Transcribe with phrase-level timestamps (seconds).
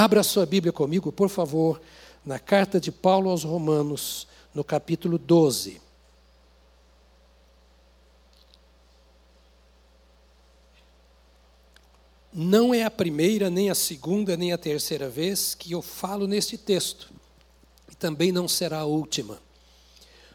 [0.00, 1.80] Abra sua Bíblia comigo, por favor,
[2.24, 5.82] na carta de Paulo aos Romanos, no capítulo 12.
[12.32, 16.56] Não é a primeira, nem a segunda, nem a terceira vez que eu falo neste
[16.56, 17.10] texto.
[17.90, 19.40] E também não será a última.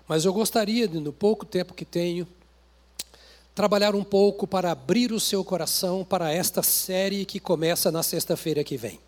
[0.05, 2.27] Mas eu gostaria, no pouco tempo que tenho,
[3.55, 8.61] trabalhar um pouco para abrir o seu coração para esta série que começa na sexta-feira
[8.61, 8.99] que vem.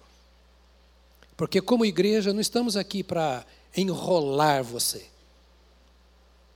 [1.38, 5.06] Porque, como igreja, não estamos aqui para enrolar você,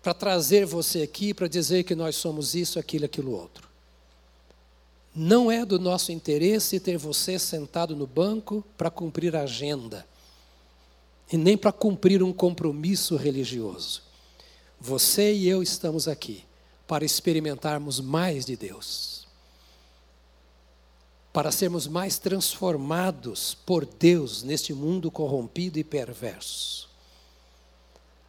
[0.01, 3.67] para trazer você aqui para dizer que nós somos isso, aquilo, aquilo outro.
[5.13, 10.07] Não é do nosso interesse ter você sentado no banco para cumprir a agenda,
[11.31, 14.01] e nem para cumprir um compromisso religioso.
[14.79, 16.43] Você e eu estamos aqui
[16.87, 19.18] para experimentarmos mais de Deus,
[21.31, 26.89] para sermos mais transformados por Deus neste mundo corrompido e perverso.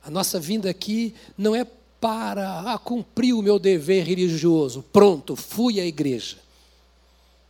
[0.02, 1.64] A nossa vinda aqui não é
[2.00, 6.38] para ah, cumprir o meu dever religioso, pronto, fui à igreja.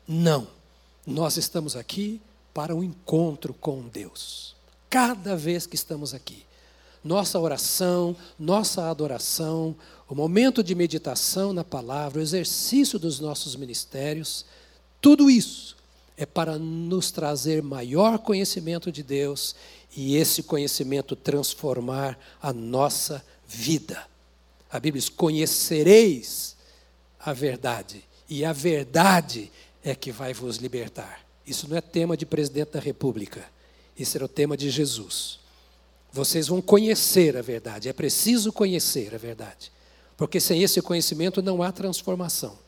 [0.07, 0.49] Não,
[1.07, 2.21] nós estamos aqui
[2.53, 4.57] para um encontro com Deus,
[4.89, 6.45] cada vez que estamos aqui
[7.03, 9.75] nossa oração, nossa adoração,
[10.09, 14.45] o momento de meditação na palavra, o exercício dos nossos ministérios,
[15.01, 15.77] tudo isso
[16.17, 19.55] é para nos trazer maior conhecimento de Deus
[19.97, 24.07] e esse conhecimento transformar a nossa vida.
[24.71, 26.57] A Bíblia diz: conhecereis
[27.19, 29.51] a verdade, e a verdade
[29.83, 31.25] é que vai vos libertar.
[31.47, 33.45] Isso não é tema de presidente da República,
[33.99, 35.41] isso era o tema de Jesus.
[36.13, 37.89] Vocês vão conhecer a verdade.
[37.89, 39.71] É preciso conhecer a verdade.
[40.17, 42.59] Porque sem esse conhecimento não há transformação.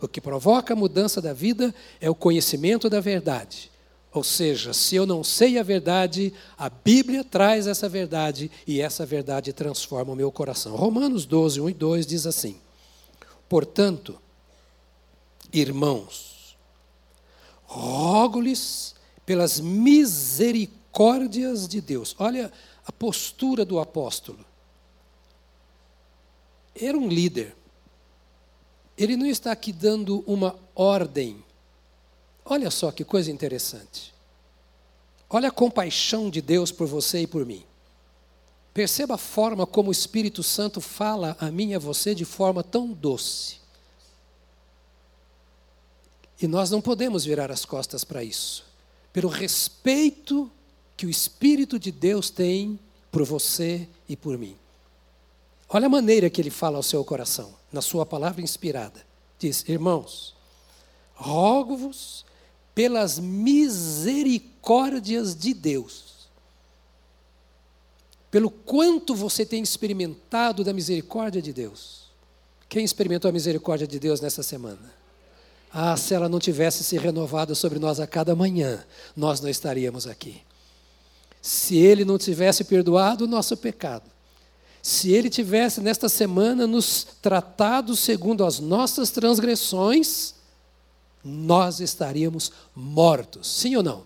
[0.00, 3.70] O que provoca a mudança da vida é o conhecimento da verdade.
[4.12, 9.06] Ou seja, se eu não sei a verdade, a Bíblia traz essa verdade e essa
[9.06, 10.74] verdade transforma o meu coração.
[10.74, 12.56] Romanos 12, 1 e 2 diz assim:
[13.48, 14.18] Portanto,
[15.52, 16.56] irmãos,
[17.64, 22.16] rogo-lhes pelas misericórdias de Deus.
[22.18, 22.50] Olha
[22.84, 24.44] a postura do apóstolo.
[26.74, 27.59] Era um líder.
[29.00, 31.42] Ele não está aqui dando uma ordem.
[32.44, 34.12] Olha só que coisa interessante.
[35.30, 37.64] Olha a compaixão de Deus por você e por mim.
[38.74, 42.62] Perceba a forma como o Espírito Santo fala a mim e a você de forma
[42.62, 43.56] tão doce.
[46.42, 48.66] E nós não podemos virar as costas para isso.
[49.14, 50.50] Pelo respeito
[50.94, 52.78] que o Espírito de Deus tem
[53.10, 54.58] por você e por mim.
[55.72, 59.06] Olha a maneira que ele fala ao seu coração, na sua palavra inspirada.
[59.38, 60.34] Diz: Irmãos,
[61.14, 62.24] rogo-vos
[62.74, 66.28] pelas misericórdias de Deus,
[68.30, 72.00] pelo quanto você tem experimentado da misericórdia de Deus.
[72.68, 75.00] Quem experimentou a misericórdia de Deus nessa semana?
[75.72, 78.84] Ah, se ela não tivesse se renovado sobre nós a cada manhã,
[79.16, 80.42] nós não estaríamos aqui
[81.42, 84.04] se ele não tivesse perdoado o nosso pecado,
[84.82, 90.34] se ele tivesse nesta semana nos tratado segundo as nossas transgressões,
[91.22, 93.46] nós estaríamos mortos.
[93.46, 94.04] Sim ou não?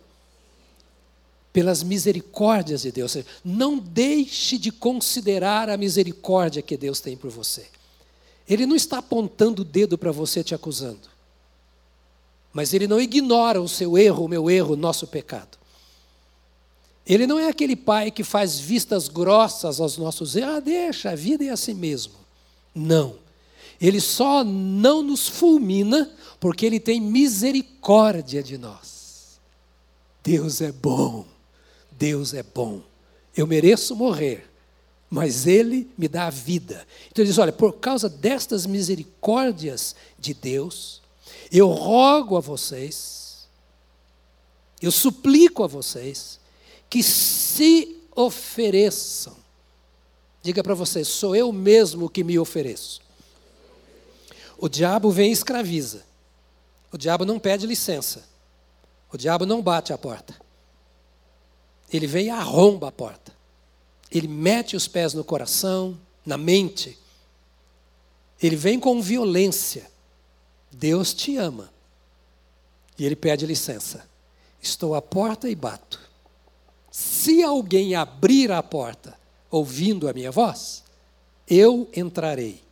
[1.52, 3.16] Pelas misericórdias de Deus.
[3.44, 7.66] Não deixe de considerar a misericórdia que Deus tem por você.
[8.48, 11.08] Ele não está apontando o dedo para você te acusando.
[12.52, 15.56] Mas ele não ignora o seu erro, o meu erro, o nosso pecado.
[17.06, 21.14] Ele não é aquele pai que faz vistas grossas aos nossos erros, ah, deixa, a
[21.14, 22.14] vida é assim mesmo.
[22.74, 23.16] Não.
[23.80, 26.10] Ele só não nos fulmina
[26.40, 29.38] porque ele tem misericórdia de nós.
[30.22, 31.26] Deus é bom.
[31.90, 32.80] Deus é bom.
[33.36, 34.50] Eu mereço morrer,
[35.10, 36.86] mas ele me dá a vida.
[37.10, 41.02] Então ele diz: olha, por causa destas misericórdias de Deus,
[41.50, 43.46] eu rogo a vocês,
[44.80, 46.38] eu suplico a vocês,
[46.94, 49.34] que se ofereçam.
[50.40, 53.02] Diga para vocês, sou eu mesmo que me ofereço.
[54.56, 56.04] O diabo vem e escraviza.
[56.92, 58.22] O diabo não pede licença.
[59.12, 60.40] O diabo não bate a porta.
[61.92, 63.32] Ele vem e arromba a porta.
[64.08, 66.96] Ele mete os pés no coração, na mente.
[68.40, 69.90] Ele vem com violência.
[70.70, 71.72] Deus te ama.
[72.96, 74.08] E ele pede licença.
[74.62, 76.03] Estou à porta e bato.
[76.96, 79.18] Se alguém abrir a porta
[79.50, 80.84] ouvindo a minha voz,
[81.44, 82.62] eu entrarei.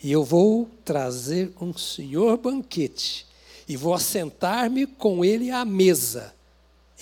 [0.00, 3.26] E eu vou trazer um senhor banquete.
[3.66, 6.32] E vou assentar-me com ele à mesa,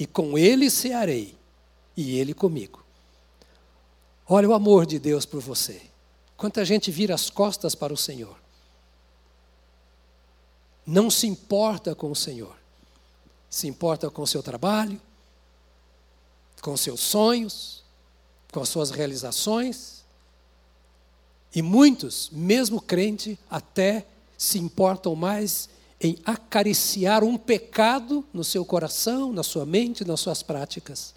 [0.01, 1.37] e com ele cearei,
[1.95, 2.83] e ele comigo.
[4.27, 5.83] Olha o amor de Deus por você.
[6.39, 8.39] Quanta gente vira as costas para o Senhor.
[10.87, 12.57] Não se importa com o Senhor.
[13.51, 14.99] Se importa com o seu trabalho,
[16.63, 17.83] com seus sonhos,
[18.53, 20.05] com as suas realizações.
[21.55, 24.07] E muitos, mesmo crente, até
[24.39, 25.69] se importam mais
[26.01, 31.15] em acariciar um pecado no seu coração, na sua mente, nas suas práticas,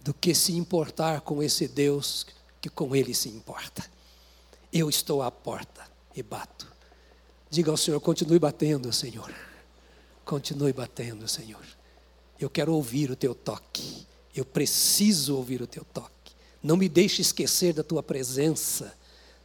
[0.00, 2.26] do que se importar com esse Deus
[2.60, 3.84] que com ele se importa.
[4.72, 6.66] Eu estou à porta e bato.
[7.50, 9.32] Diga ao Senhor, continue batendo, Senhor.
[10.24, 11.81] Continue batendo, Senhor.
[12.44, 14.06] Eu quero ouvir o teu toque.
[14.34, 16.10] Eu preciso ouvir o teu toque.
[16.62, 18.92] Não me deixe esquecer da tua presença.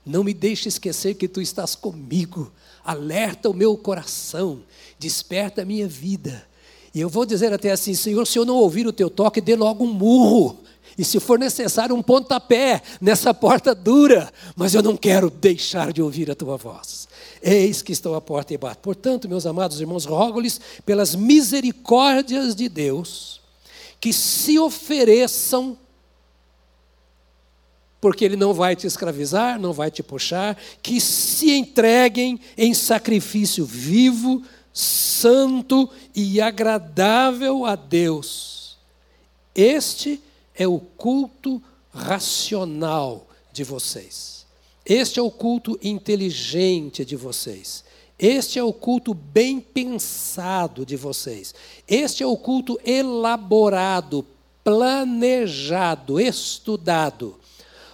[0.06, 2.52] Não me deixe esquecer que tu estás comigo.
[2.84, 4.64] Alerta o meu coração,
[4.98, 6.48] desperta a minha vida.
[6.94, 9.56] E eu vou dizer até assim: Senhor, se eu não ouvir o teu toque, dê
[9.56, 10.64] logo um murro.
[10.98, 14.32] E se for necessário, um pontapé nessa porta dura.
[14.56, 17.07] Mas eu não quero deixar de ouvir a tua voz.
[17.42, 18.82] Eis que estou à porta e bato.
[18.82, 23.42] Portanto, meus amados irmãos, rogo-lhes pelas misericórdias de Deus
[24.00, 25.78] que se ofereçam
[28.00, 33.66] porque Ele não vai te escravizar, não vai te puxar, que se entreguem em sacrifício
[33.66, 38.78] vivo, santo e agradável a Deus.
[39.56, 40.22] Este
[40.54, 41.62] é o culto
[41.92, 44.37] racional de vocês.
[44.90, 47.84] Este é o culto inteligente de vocês.
[48.18, 51.54] Este é o culto bem pensado de vocês.
[51.86, 54.26] Este é o culto elaborado,
[54.64, 57.38] planejado, estudado.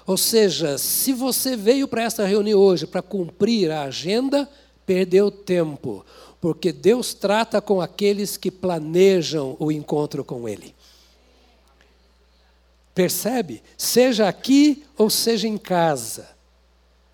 [0.06, 4.48] Ou seja, se você veio para esta reunião hoje para cumprir a agenda,
[4.86, 6.06] perdeu tempo,
[6.40, 10.76] porque Deus trata com aqueles que planejam o encontro com Ele.
[12.94, 13.64] Percebe?
[13.76, 16.33] Seja aqui ou seja em casa,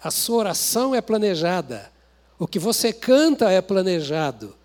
[0.02, 1.92] a sua oração é planejada,
[2.38, 4.56] o que você canta é planejado,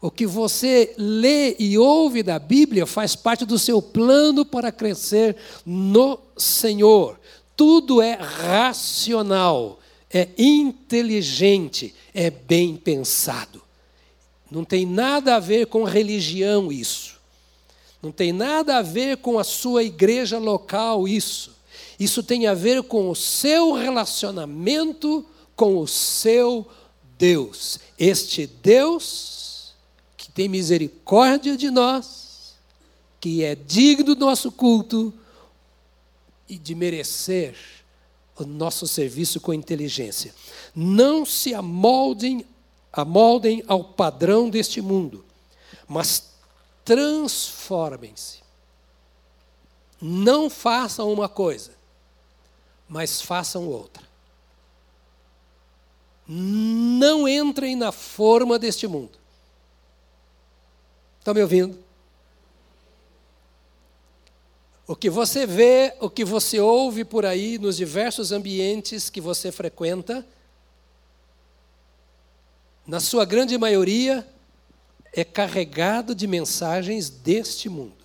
[0.00, 5.36] o que você lê e ouve da Bíblia faz parte do seu plano para crescer
[5.64, 7.18] no Senhor.
[7.56, 9.80] Tudo é racional,
[10.12, 13.62] é inteligente, é bem pensado.
[14.50, 17.16] Não tem nada a ver com religião isso.
[18.00, 21.55] Não tem nada a ver com a sua igreja local isso.
[21.98, 25.24] Isso tem a ver com o seu relacionamento
[25.56, 26.68] com o seu
[27.18, 27.80] Deus.
[27.98, 29.74] Este Deus
[30.16, 32.54] que tem misericórdia de nós,
[33.18, 35.12] que é digno do nosso culto,
[36.48, 37.56] e de merecer
[38.38, 40.34] o nosso serviço com inteligência.
[40.74, 42.46] Não se amoldem,
[42.92, 45.24] amoldem ao padrão deste mundo,
[45.88, 46.34] mas
[46.84, 48.44] transformem-se.
[50.00, 51.72] Não façam uma coisa,
[52.88, 54.06] mas façam outra.
[56.28, 59.18] Não entrem na forma deste mundo.
[61.18, 61.84] Estão me ouvindo?
[64.86, 69.50] O que você vê, o que você ouve por aí nos diversos ambientes que você
[69.50, 70.24] frequenta,
[72.86, 74.26] na sua grande maioria,
[75.12, 77.96] é carregado de mensagens deste mundo,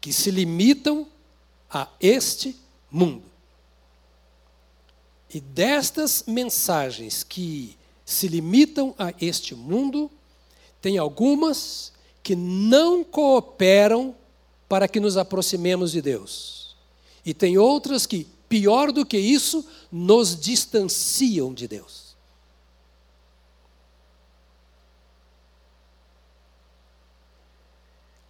[0.00, 1.06] que se limitam
[1.68, 2.56] a este
[2.90, 3.24] mundo.
[5.32, 10.10] E destas mensagens que se limitam a este mundo,
[10.80, 11.92] tem algumas
[12.22, 14.14] que não cooperam
[14.68, 16.76] para que nos aproximemos de Deus.
[17.24, 22.16] E tem outras que, pior do que isso, nos distanciam de Deus.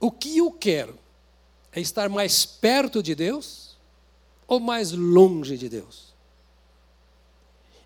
[0.01, 0.99] O que eu quero
[1.73, 3.68] é estar mais perto de Deus
[4.49, 6.15] ou mais longe de Deus?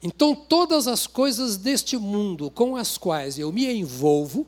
[0.02, 4.47] Então, todas as coisas deste mundo com as quais eu me envolvo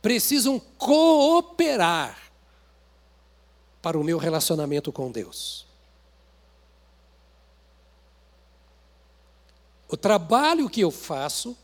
[0.00, 2.32] precisam cooperar
[3.80, 5.66] para o meu relacionamento com Deus.
[9.88, 11.56] O trabalho que eu faço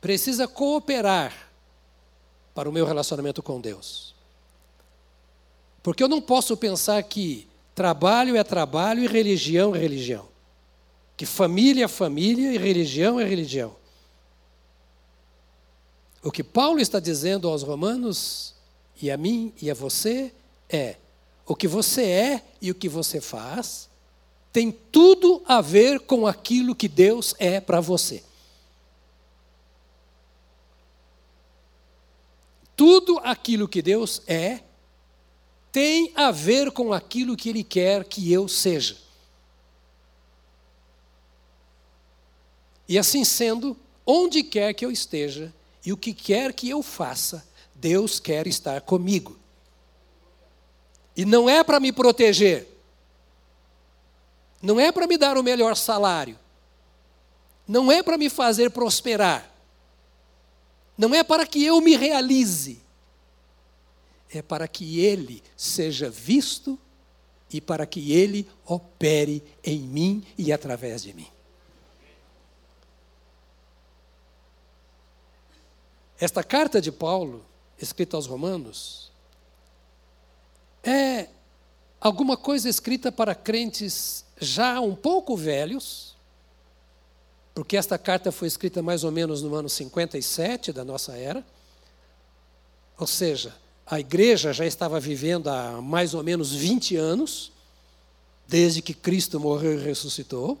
[0.00, 1.48] precisa cooperar
[2.52, 4.14] para o meu relacionamento com Deus.
[5.80, 10.26] Porque eu não posso pensar que trabalho é trabalho e religião é religião.
[11.14, 13.76] Que família é família e religião é religião.
[16.22, 18.54] O que Paulo está dizendo aos romanos,
[19.00, 20.32] e a mim e a você,
[20.70, 20.96] é:
[21.46, 23.90] o que você é e o que você faz
[24.52, 28.24] tem tudo a ver com aquilo que Deus é para você.
[32.74, 34.60] Tudo aquilo que Deus é
[35.76, 38.96] tem a ver com aquilo que Ele quer que eu seja.
[42.88, 45.52] E assim sendo, onde quer que eu esteja
[45.84, 49.38] e o que quer que eu faça, Deus quer estar comigo.
[51.14, 52.66] E não é para me proteger,
[54.62, 56.38] não é para me dar o melhor salário,
[57.68, 59.54] não é para me fazer prosperar,
[60.96, 62.80] não é para que eu me realize,
[64.32, 66.78] é para que Ele seja visto
[67.52, 71.28] e para que Ele opere em mim e através de mim.
[76.18, 77.44] Esta carta de Paulo,
[77.78, 79.12] escrita aos Romanos,
[80.82, 81.28] é
[82.00, 86.16] alguma coisa escrita para crentes já um pouco velhos,
[87.54, 91.44] porque esta carta foi escrita mais ou menos no ano 57 da nossa era.
[92.98, 93.54] Ou seja,
[93.86, 97.52] a igreja já estava vivendo há mais ou menos 20 anos,
[98.48, 100.58] desde que Cristo morreu e ressuscitou.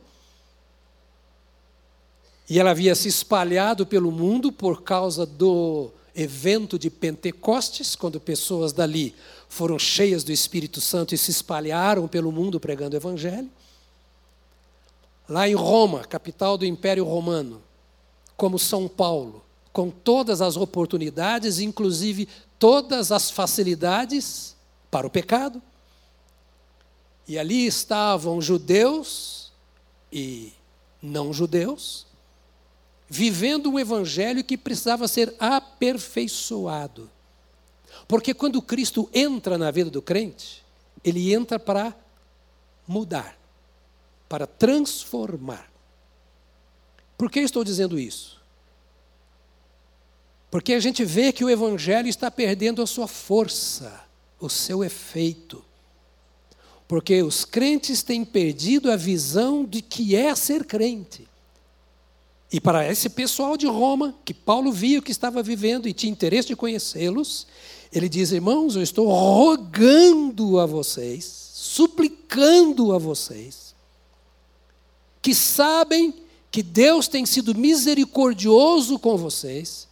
[2.48, 8.72] E ela havia se espalhado pelo mundo por causa do evento de Pentecostes, quando pessoas
[8.72, 9.12] dali
[9.48, 13.50] foram cheias do Espírito Santo e se espalharam pelo mundo pregando o Evangelho.
[15.28, 17.60] Lá em Roma, capital do Império Romano,
[18.36, 19.42] como São Paulo,
[19.72, 24.56] com todas as oportunidades, inclusive todas as facilidades
[24.90, 25.62] para o pecado.
[27.28, 29.52] E ali estavam judeus
[30.12, 30.52] e
[31.02, 32.06] não judeus,
[33.08, 37.10] vivendo um evangelho que precisava ser aperfeiçoado.
[38.06, 40.64] Porque quando Cristo entra na vida do crente,
[41.04, 41.94] ele entra para
[42.86, 43.36] mudar,
[44.28, 45.70] para transformar.
[47.18, 48.40] Por que estou dizendo isso?
[50.50, 54.00] Porque a gente vê que o Evangelho está perdendo a sua força,
[54.40, 55.64] o seu efeito.
[56.86, 61.26] Porque os crentes têm perdido a visão de que é ser crente.
[62.52, 66.12] E para esse pessoal de Roma, que Paulo via o que estava vivendo e tinha
[66.12, 67.46] interesse de conhecê-los,
[67.92, 73.74] ele diz: Irmãos, eu estou rogando a vocês, suplicando a vocês,
[75.20, 76.14] que sabem
[76.50, 79.85] que Deus tem sido misericordioso com vocês,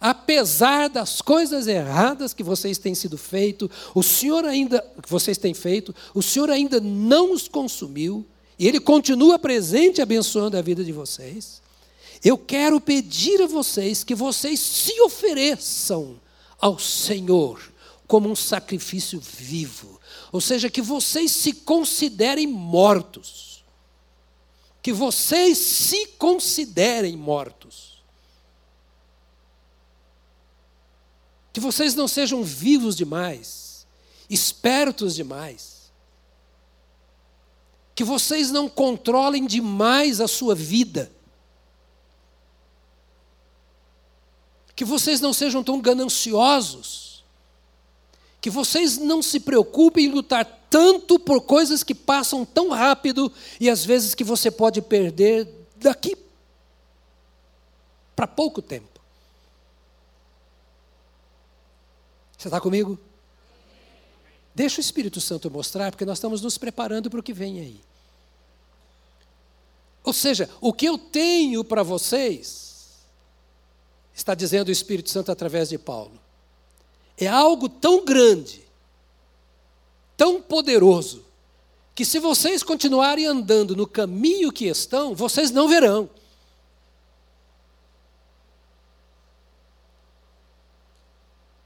[0.00, 5.52] apesar das coisas erradas que vocês têm sido feito, o Senhor ainda que vocês têm
[5.52, 8.26] feito, o Senhor ainda não os consumiu,
[8.58, 11.60] e ele continua presente abençoando a vida de vocês.
[12.24, 16.20] Eu quero pedir a vocês que vocês se ofereçam
[16.58, 17.60] ao Senhor
[18.06, 20.00] como um sacrifício vivo.
[20.32, 23.64] Ou seja, que vocês se considerem mortos.
[24.82, 27.89] Que vocês se considerem mortos.
[31.52, 33.86] Que vocês não sejam vivos demais,
[34.28, 35.90] espertos demais.
[37.94, 41.10] Que vocês não controlem demais a sua vida
[44.80, 47.22] que vocês não sejam tão gananciosos,
[48.40, 53.30] que vocês não se preocupem em lutar tanto por coisas que passam tão rápido
[53.60, 56.16] e às vezes que você pode perder daqui
[58.16, 58.89] para pouco tempo.
[62.40, 62.98] Você está comigo?
[64.54, 67.80] Deixa o Espírito Santo mostrar, porque nós estamos nos preparando para o que vem aí.
[70.02, 73.04] Ou seja, o que eu tenho para vocês
[74.14, 76.18] está dizendo o Espírito Santo através de Paulo.
[77.18, 78.62] É algo tão grande,
[80.16, 81.22] tão poderoso,
[81.94, 86.08] que se vocês continuarem andando no caminho que estão, vocês não verão.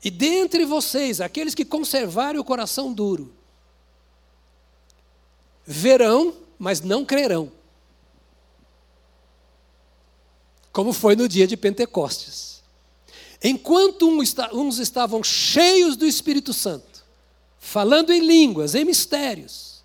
[0.04, 3.34] E dentre vocês, aqueles que conservarem o coração duro,
[5.66, 7.50] verão, mas não crerão.
[10.74, 12.60] como foi no dia de Pentecostes.
[13.42, 17.04] Enquanto uns estavam cheios do Espírito Santo,
[17.60, 19.84] falando em línguas, em mistérios,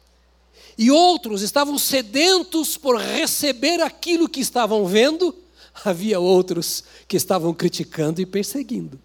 [0.75, 5.35] e outros estavam sedentos por receber aquilo que estavam vendo,
[5.85, 8.99] havia outros que estavam criticando e perseguindo.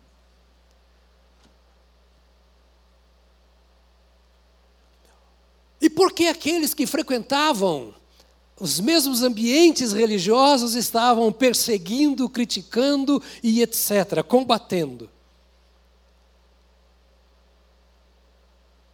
[5.84, 7.94] E por que aqueles que frequentavam
[8.58, 15.10] os mesmos ambientes religiosos estavam perseguindo, criticando e etc., combatendo.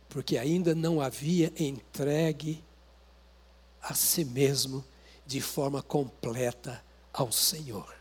[0.09, 2.61] Porque ainda não havia entregue
[3.81, 4.85] a si mesmo
[5.25, 7.95] de forma completa ao Senhor.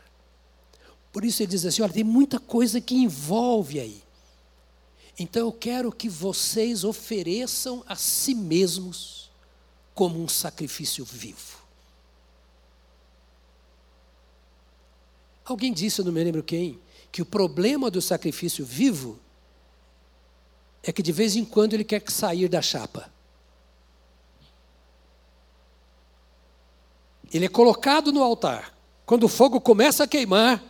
[1.12, 4.02] Por isso ele diz assim: olha, tem muita coisa que envolve aí.
[5.22, 9.30] Então eu quero que vocês ofereçam a si mesmos
[9.94, 11.58] como um sacrifício vivo.
[15.44, 16.80] Alguém disse, eu não me lembro quem,
[17.12, 19.20] que o problema do sacrifício vivo
[20.82, 23.12] é que de vez em quando ele quer sair da chapa.
[27.30, 28.74] Ele é colocado no altar.
[29.04, 30.64] Quando o fogo começa a queimar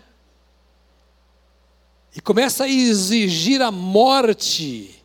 [2.15, 5.03] e começa a exigir a morte,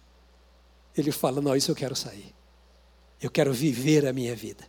[0.98, 2.34] ele fala: Não, isso eu quero sair.
[3.22, 4.66] Eu quero viver a minha vida.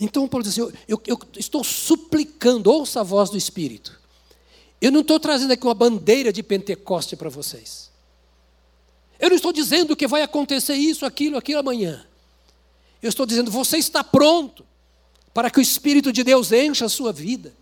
[0.00, 4.00] Então Paulo diz assim: eu, eu, estou suplicando, ouça a voz do Espírito.
[4.80, 7.90] Eu não estou trazendo aqui uma bandeira de Pentecoste para vocês.
[9.18, 12.04] Eu não estou dizendo que vai acontecer isso, aquilo, aquilo amanhã.
[13.00, 14.66] Eu estou dizendo, você está pronto
[15.32, 17.54] para que o Espírito de Deus encha a sua vida.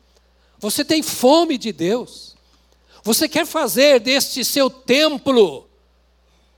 [0.63, 2.37] Você tem fome de Deus.
[3.03, 5.69] Você quer fazer deste seu templo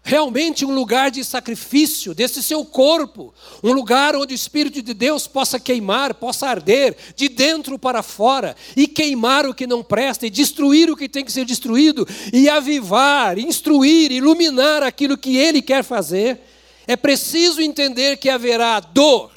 [0.02, 3.32] realmente um lugar de sacrifício desse seu corpo,
[3.62, 8.54] um lugar onde o Espírito de Deus possa queimar, possa arder de dentro para fora
[8.76, 12.46] e queimar o que não presta e destruir o que tem que ser destruído e
[12.46, 16.38] avivar, instruir, iluminar aquilo que ele quer fazer.
[16.86, 19.32] É preciso entender que haverá dor,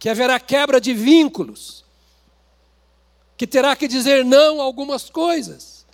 [0.00, 1.84] que haverá quebra de vínculos,
[3.40, 5.86] que terá que dizer não a algumas coisas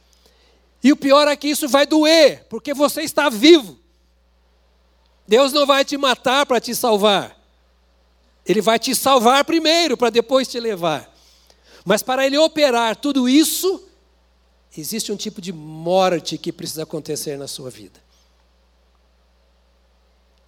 [0.82, 3.78] e o pior é que isso vai doer, porque você está vivo.
[5.28, 7.40] Deus não vai te matar para te salvar.
[8.44, 11.08] Ele vai te salvar primeiro, para depois te levar.
[11.84, 13.88] Mas para ele operar tudo isso,
[14.76, 18.02] existe um tipo de morte que precisa acontecer na sua vida.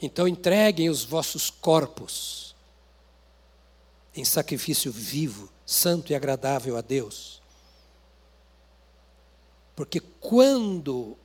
[0.03, 2.57] Então entreguem os vossos corpos
[4.17, 7.39] em sacrifício vivo, santo e agradável a Deus
[9.79, 11.17] porque quando,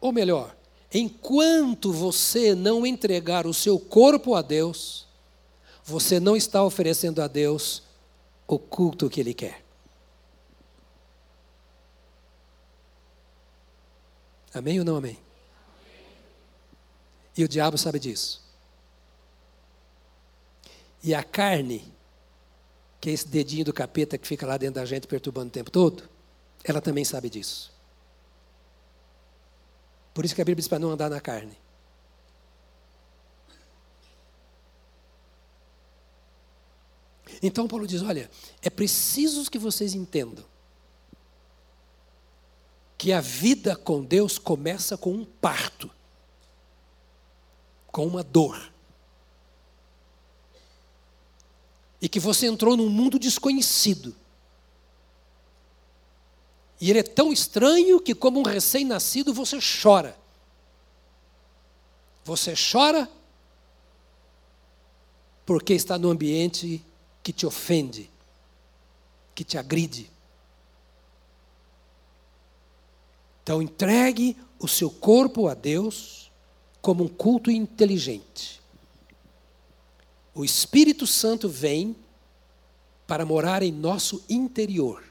[0.00, 0.56] ou melhor,
[0.92, 5.06] enquanto você não entregar o seu corpo a Deus,
[5.84, 7.84] você não está oferecendo a Deus
[8.48, 9.64] o culto que Ele quer.
[14.52, 15.16] Amém ou não amém?
[17.36, 18.42] E o diabo sabe disso.
[21.00, 21.94] E a carne,
[23.00, 25.70] que é esse dedinho do capeta que fica lá dentro da gente perturbando o tempo
[25.70, 26.08] todo,
[26.62, 27.72] ela também sabe disso.
[30.12, 31.56] Por isso que a Bíblia diz para não andar na carne.
[37.42, 40.44] Então Paulo diz: olha, é preciso que vocês entendam
[42.98, 45.90] que a vida com Deus começa com um parto,
[47.86, 48.70] com uma dor.
[52.00, 54.14] E que você entrou num mundo desconhecido.
[56.80, 60.18] E ele é tão estranho que, como um recém-nascido, você chora.
[62.24, 63.08] Você chora
[65.44, 66.82] porque está no ambiente
[67.22, 68.10] que te ofende,
[69.34, 70.10] que te agride.
[73.42, 76.30] Então, entregue o seu corpo a Deus
[76.80, 78.59] como um culto inteligente.
[80.34, 81.96] O Espírito Santo vem
[83.06, 85.02] para morar em nosso interior.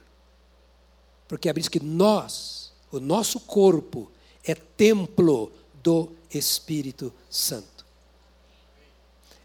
[1.28, 4.10] Porque a Bíblia diz que nós, o nosso corpo,
[4.42, 5.52] é templo
[5.82, 7.84] do Espírito Santo.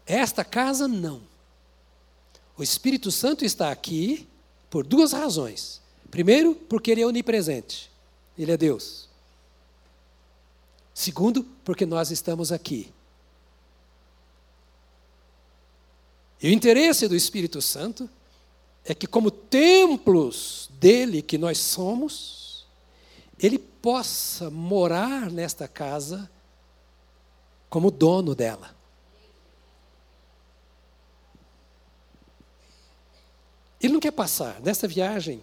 [0.06, 1.20] Esta casa não.
[2.56, 4.26] O Espírito Santo está aqui
[4.70, 5.80] por duas razões.
[6.10, 7.90] Primeiro, porque ele é onipresente.
[8.38, 9.08] Ele é Deus.
[10.94, 12.92] Segundo, porque nós estamos aqui.
[16.42, 18.08] E o interesse do Espírito Santo
[18.84, 22.66] é que, como templos dele que nós somos,
[23.38, 26.30] ele possa morar nesta casa
[27.68, 28.74] como dono dela.
[33.80, 34.60] Ele não quer passar.
[34.60, 35.42] Nessa viagem,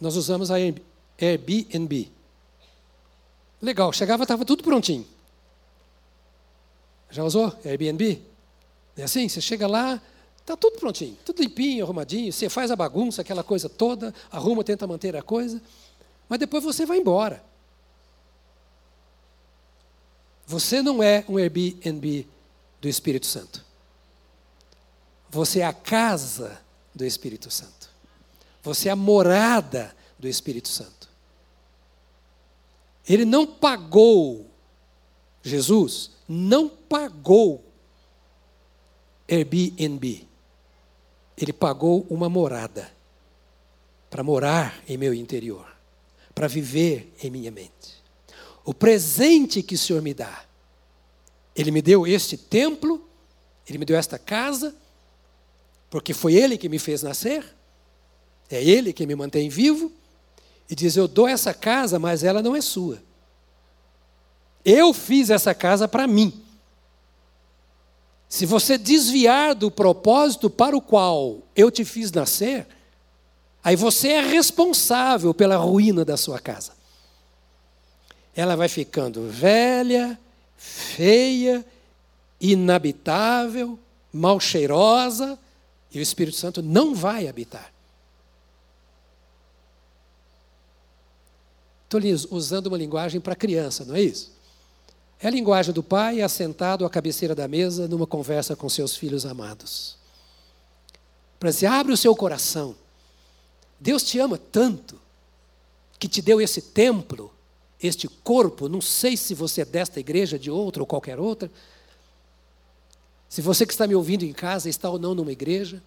[0.00, 0.56] nós usamos a
[1.20, 2.10] Airbnb.
[3.60, 5.06] Legal, chegava, estava tudo prontinho.
[7.10, 8.31] Já usou Airbnb?
[8.96, 9.28] É assim?
[9.28, 10.00] Você chega lá,
[10.42, 12.32] Está tudo prontinho, tudo limpinho, arrumadinho.
[12.32, 15.62] Você faz a bagunça, aquela coisa toda, arruma, tenta manter a coisa,
[16.28, 17.42] mas depois você vai embora.
[20.44, 22.26] Você não é um Airbnb
[22.80, 23.64] do Espírito Santo.
[25.30, 26.60] Você é a casa
[26.92, 27.88] do Espírito Santo.
[28.64, 31.08] Você é a morada do Espírito Santo.
[33.08, 34.50] Ele não pagou,
[35.40, 37.71] Jesus não pagou
[39.30, 40.32] Airbnb
[41.36, 42.90] ele pagou uma morada
[44.10, 45.66] para morar em meu interior,
[46.34, 48.02] para viver em minha mente.
[48.64, 50.44] o presente que o Senhor me dá.
[51.56, 53.04] Ele me deu este templo,
[53.68, 54.72] ele me deu esta casa,
[55.90, 57.44] porque foi ele que me fez nascer,
[58.48, 59.90] é ele que me mantém vivo,
[60.70, 63.02] e diz: Eu dou essa casa, mas ela não é sua.
[64.64, 66.40] Eu fiz essa casa para mim.
[68.32, 72.66] Se você desviar do propósito para o qual eu te fiz nascer,
[73.62, 76.72] aí você é responsável pela ruína da sua casa.
[78.34, 80.18] Ela vai ficando velha,
[80.56, 81.62] feia,
[82.40, 83.78] inabitável,
[84.10, 85.38] mal cheirosa,
[85.90, 87.70] e o Espírito Santo não vai habitar.
[91.84, 92.00] Estou
[92.34, 94.31] usando uma linguagem para criança, não é isso?
[95.22, 99.24] É a linguagem do pai assentado à cabeceira da mesa numa conversa com seus filhos
[99.24, 99.96] amados.
[101.38, 102.74] Para dizer, abre o seu coração.
[103.78, 105.00] Deus te ama tanto
[105.96, 107.32] que te deu esse templo,
[107.80, 108.68] este corpo.
[108.68, 111.48] Não sei se você é desta igreja, de outra ou qualquer outra.
[113.28, 115.80] Se você que está me ouvindo em casa está ou não numa igreja.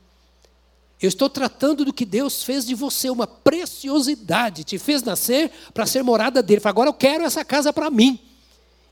[1.02, 4.64] Eu estou tratando do que Deus fez de você, uma preciosidade.
[4.64, 6.62] Te fez nascer para ser morada dele.
[6.64, 8.18] Agora eu quero essa casa para mim.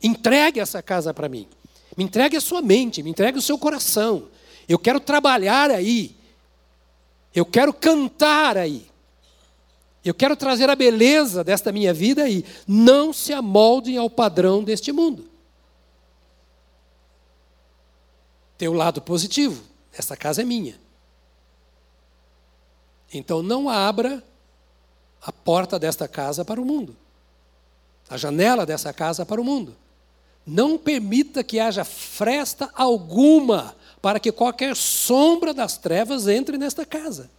[0.03, 1.47] Entregue essa casa para mim.
[1.95, 4.27] Me entregue a sua mente, me entregue o seu coração.
[4.67, 6.15] Eu quero trabalhar aí.
[7.33, 8.91] Eu quero cantar aí.
[10.03, 12.43] Eu quero trazer a beleza desta minha vida aí.
[12.67, 15.29] Não se amoldem ao padrão deste mundo.
[18.57, 19.63] Tem o lado positivo.
[19.97, 20.79] Essa casa é minha.
[23.13, 24.23] Então não abra
[25.21, 26.95] a porta desta casa para o mundo.
[28.09, 29.75] A janela dessa casa para o mundo.
[30.45, 37.32] Não permita que haja fresta alguma para que qualquer sombra das trevas entre nesta casa.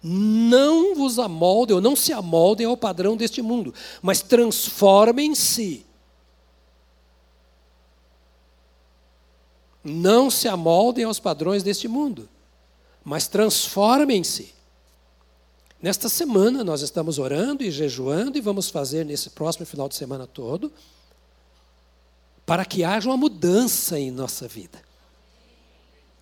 [0.00, 5.84] Não vos amoldem, ou não se amoldem ao padrão deste mundo, mas transformem-se.
[9.82, 12.28] Não se amoldem aos padrões deste mundo,
[13.04, 14.54] mas transformem-se.
[15.80, 20.28] Nesta semana nós estamos orando e jejuando e vamos fazer nesse próximo final de semana
[20.28, 20.72] todo
[22.52, 24.78] para que haja uma mudança em nossa vida.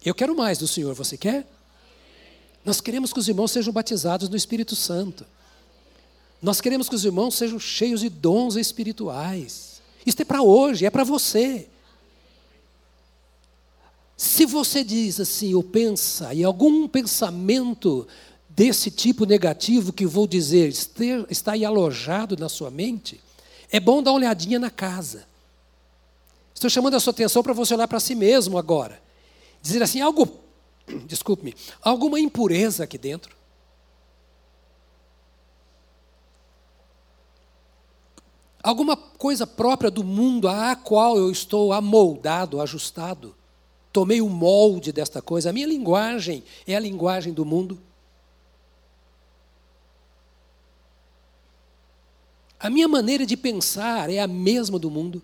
[0.05, 1.45] Eu quero mais do Senhor, você quer?
[2.64, 5.27] Nós queremos que os irmãos sejam batizados no Espírito Santo.
[6.40, 9.83] Nós queremos que os irmãos sejam cheios de dons espirituais.
[10.07, 11.66] Isso é para hoje, é para você.
[14.16, 18.07] Se você diz assim, ou pensa, e algum pensamento
[18.49, 20.69] desse tipo negativo que vou dizer
[21.29, 23.21] está aí alojado na sua mente,
[23.69, 25.29] é bom dar uma olhadinha na casa.
[26.61, 29.01] Estou chamando a sua atenção para você olhar para si mesmo agora.
[29.62, 30.29] Dizer assim, algo,
[31.07, 33.35] desculpe-me, alguma impureza aqui dentro.
[38.62, 43.35] Alguma coisa própria do mundo a qual eu estou amoldado, ajustado.
[43.90, 45.49] Tomei o molde desta coisa.
[45.49, 47.81] A minha linguagem é a linguagem do mundo.
[52.59, 55.23] A minha maneira de pensar é a mesma do mundo.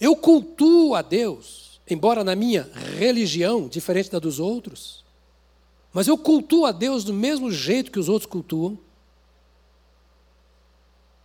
[0.00, 5.04] Eu cultuo a Deus, embora na minha religião, diferente da dos outros,
[5.92, 8.76] mas eu cultuo a Deus do mesmo jeito que os outros cultuam.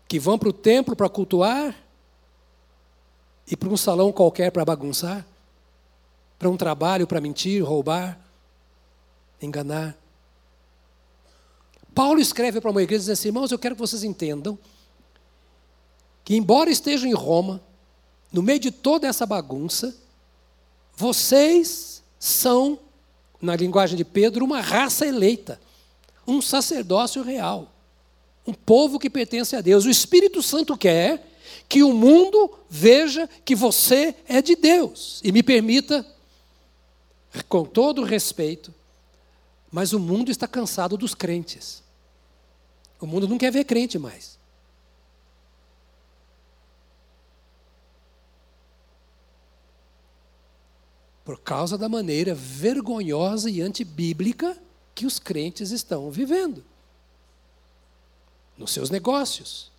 [0.08, 1.76] Que vão para o templo para cultuar
[3.50, 5.26] e para um salão qualquer para bagunçar,
[6.38, 8.20] para um trabalho para mentir, roubar,
[9.42, 9.98] enganar.
[11.94, 14.58] Paulo escreve para uma igreja e diz assim: irmãos, eu quero que vocês entendam
[16.24, 17.60] que, embora estejam em Roma,
[18.32, 19.96] no meio de toda essa bagunça,
[20.96, 22.80] vocês são,
[23.42, 25.60] na linguagem de Pedro, uma raça eleita,
[26.28, 27.72] um sacerdócio real,
[28.46, 29.86] um povo que pertence a Deus.
[29.86, 31.26] O Espírito Santo quer
[31.68, 35.22] que o mundo veja que você é de Deus.
[35.24, 36.06] E me permita,
[37.48, 38.74] com todo respeito,
[39.72, 41.84] mas o mundo está cansado dos crentes.
[43.00, 44.39] O mundo não quer ver crente mais.
[51.30, 54.60] Por causa da maneira vergonhosa e antibíblica
[54.96, 56.66] que os crentes estão vivendo.
[58.58, 59.72] Nos seus negócios,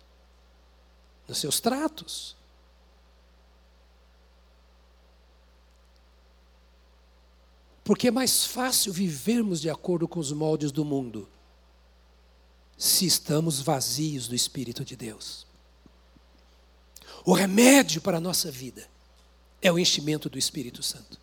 [1.27, 2.37] nos seus tratos.
[7.83, 11.27] Porque é mais fácil vivermos de acordo com os moldes do mundo
[12.77, 15.45] se estamos vazios do Espírito de Deus.
[17.25, 18.87] O remédio para a nossa vida
[19.61, 21.19] é o enchimento do Espírito Santo.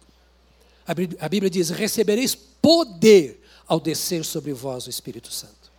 [0.89, 5.71] A Bíblia diz: recebereis poder ao descer sobre vós o Espírito Santo.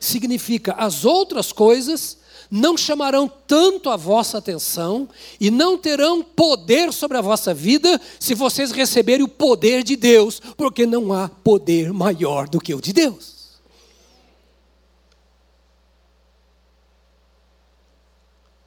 [0.00, 2.18] Significa, as outras coisas
[2.50, 5.08] não chamarão tanto a vossa atenção
[5.40, 10.40] e não terão poder sobre a vossa vida se vocês receberem o poder de Deus,
[10.56, 13.36] porque não há poder maior do que o de Deus.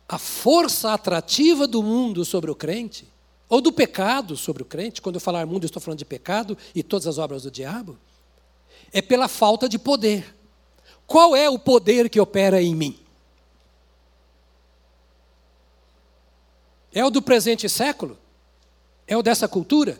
[0.08, 3.08] A força atrativa do mundo sobre o crente,
[3.50, 6.56] ou do pecado sobre o crente, quando eu falar mundo, eu estou falando de pecado
[6.76, 7.98] e todas as obras do diabo,
[8.94, 10.36] é pela falta de poder.
[11.08, 13.00] Qual é o poder que opera em mim?
[16.94, 18.18] É o do presente século?
[19.08, 20.00] É o dessa cultura?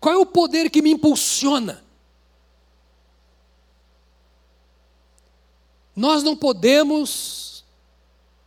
[0.00, 1.84] Qual é o poder que me impulsiona?
[5.94, 7.64] Nós não podemos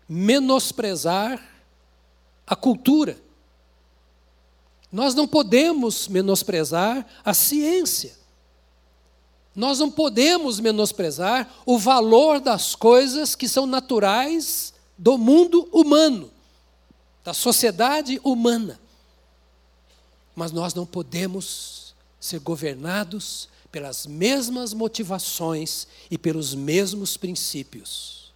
[0.10, 1.55] menosprezar
[2.48, 3.18] a cultura.
[4.92, 8.14] Nós não podemos menosprezar a ciência.
[9.56, 16.32] Nós não podemos menosprezar o valor das coisas que são naturais do mundo humano,
[17.24, 18.80] da sociedade humana.
[20.36, 28.34] Mas nós não podemos ser governados pelas mesmas motivações e pelos mesmos princípios.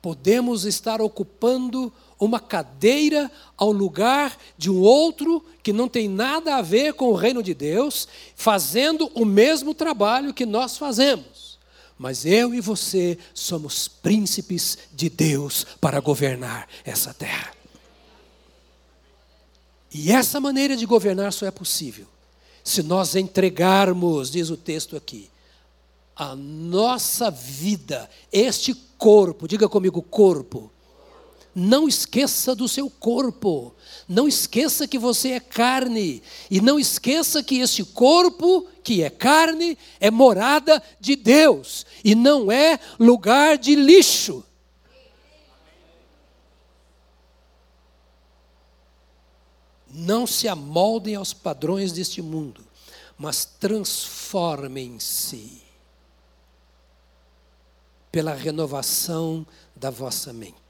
[0.00, 6.62] Podemos estar ocupando uma cadeira ao lugar de um outro que não tem nada a
[6.62, 11.58] ver com o reino de Deus, fazendo o mesmo trabalho que nós fazemos.
[11.98, 17.52] Mas eu e você somos príncipes de Deus para governar essa terra.
[19.92, 22.06] E essa maneira de governar só é possível
[22.66, 25.30] se nós entregarmos, diz o texto aqui,
[26.16, 30.72] a nossa vida, este corpo, diga comigo, corpo.
[31.58, 33.74] Não esqueça do seu corpo.
[34.06, 36.22] Não esqueça que você é carne.
[36.50, 41.86] E não esqueça que este corpo, que é carne, é morada de Deus.
[42.04, 44.44] E não é lugar de lixo.
[49.88, 52.66] Não se amoldem aos padrões deste mundo,
[53.16, 55.62] mas transformem-se
[58.12, 60.65] pela renovação da vossa mente.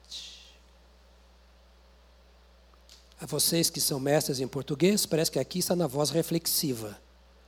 [3.26, 6.96] Vocês que são mestres em português, parece que aqui está na voz reflexiva.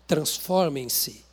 [0.09, 1.25] Transformem-se.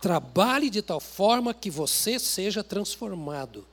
[0.00, 3.66] Trabalhe de tal forma que você seja transformado.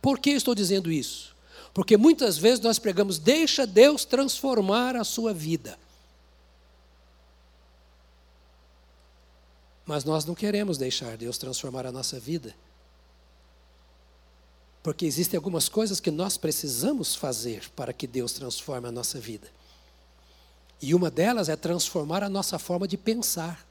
[0.00, 1.36] Por que estou dizendo isso?
[1.74, 5.78] Porque muitas vezes nós pregamos, deixa Deus transformar a sua vida.
[9.84, 12.54] Mas nós não queremos deixar Deus transformar a nossa vida.
[14.84, 19.48] Porque existem algumas coisas que nós precisamos fazer para que Deus transforme a nossa vida.
[20.80, 23.66] E uma delas é transformar a nossa forma de pensar.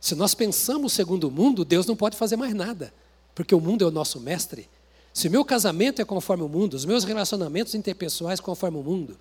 [0.00, 2.92] Se nós pensamos segundo o mundo, Deus não pode fazer mais nada,
[3.36, 4.68] porque o mundo é o nosso mestre.
[5.14, 9.16] Se meu casamento é conforme o mundo, os meus relacionamentos interpessoais conforme o mundo,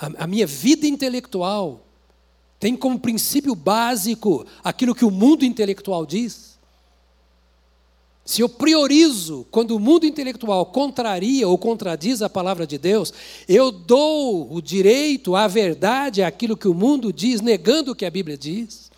[0.00, 1.82] a, a minha vida intelectual
[2.58, 6.57] tem como princípio básico aquilo que o mundo intelectual diz,
[8.28, 13.10] se eu priorizo quando o mundo intelectual contraria ou contradiz a palavra de Deus,
[13.48, 18.10] eu dou o direito à verdade, àquilo que o mundo diz, negando o que a
[18.10, 18.90] Bíblia diz.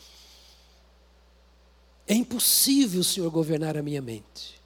[2.08, 4.60] É impossível o Senhor governar a minha mente.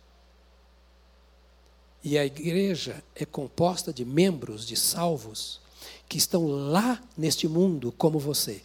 [2.03, 5.61] E a igreja é composta de membros, de salvos,
[6.09, 8.63] que estão lá neste mundo como você.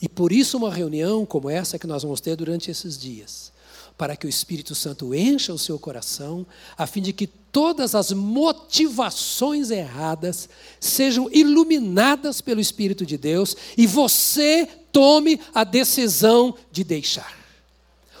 [0.00, 3.52] E por isso, uma reunião como essa que nós vamos ter durante esses dias
[3.96, 8.10] para que o Espírito Santo encha o seu coração, a fim de que todas as
[8.10, 10.48] motivações erradas
[10.80, 17.38] sejam iluminadas pelo Espírito de Deus e você tome a decisão de deixar.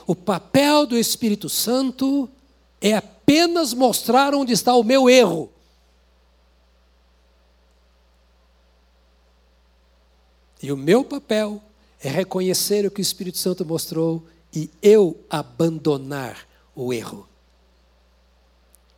[0.06, 2.28] O papel do Espírito Santo
[2.80, 5.50] é apenas mostrar onde está o meu erro.
[10.62, 11.60] E o meu papel
[12.00, 17.28] é reconhecer o que o Espírito Santo mostrou e eu abandonar o erro.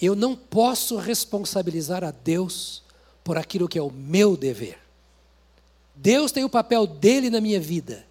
[0.01, 2.83] Eu não posso responsabilizar a Deus
[3.25, 4.79] por aquilo que é o meu dever.
[5.95, 8.07] Deus tem o papel dele na minha vida,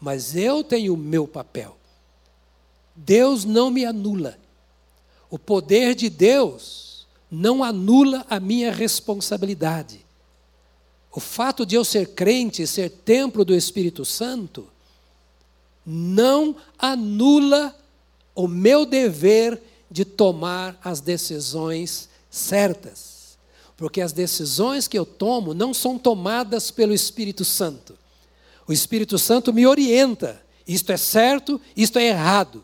[0.00, 1.76] mas eu tenho o meu papel.
[2.96, 4.38] Deus não me anula.
[5.30, 10.04] O poder de Deus não anula a minha responsabilidade.
[11.12, 14.66] O fato de eu ser crente, ser templo do Espírito Santo,
[15.90, 17.74] não anula
[18.34, 23.38] o meu dever de tomar as decisões certas.
[23.76, 27.96] Porque as decisões que eu tomo não são tomadas pelo Espírito Santo.
[28.66, 32.62] O Espírito Santo me orienta isto é certo, isto é errado.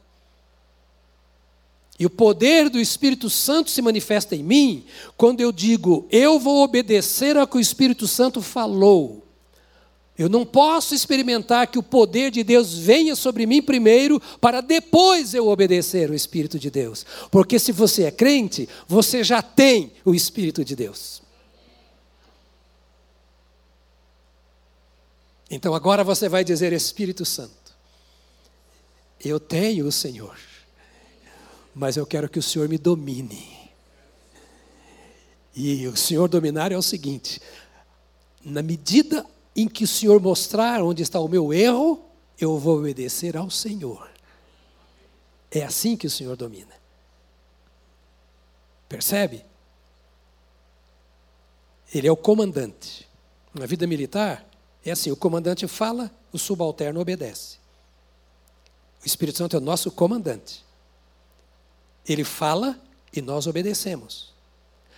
[1.99, 4.85] E o poder do Espírito Santo se manifesta em mim
[5.17, 9.24] quando eu digo, eu vou obedecer ao que o Espírito Santo falou.
[10.16, 15.35] Eu não posso experimentar que o poder de Deus venha sobre mim primeiro, para depois
[15.35, 17.05] eu obedecer o Espírito de Deus.
[17.33, 21.20] Porque se você é crente, você já tem o Espírito de Deus.
[25.50, 27.74] Então agora você vai dizer, Espírito Santo,
[29.24, 30.38] eu tenho o Senhor,
[31.74, 33.53] mas eu quero que o Senhor me domine.
[35.57, 37.40] E o Senhor dominar é o seguinte:
[38.44, 42.05] na medida em que o Senhor mostrar onde está o meu erro,
[42.38, 44.11] eu vou obedecer ao Senhor.
[45.51, 46.75] É assim que o Senhor domina.
[48.88, 49.45] Percebe?
[51.95, 53.09] Ele é o comandante.
[53.55, 54.45] Na vida militar,
[54.85, 57.59] é assim: o comandante fala, o subalterno obedece.
[59.03, 60.64] O Espírito Santo é o nosso comandante.
[62.07, 62.81] Ele fala
[63.12, 64.33] e nós obedecemos.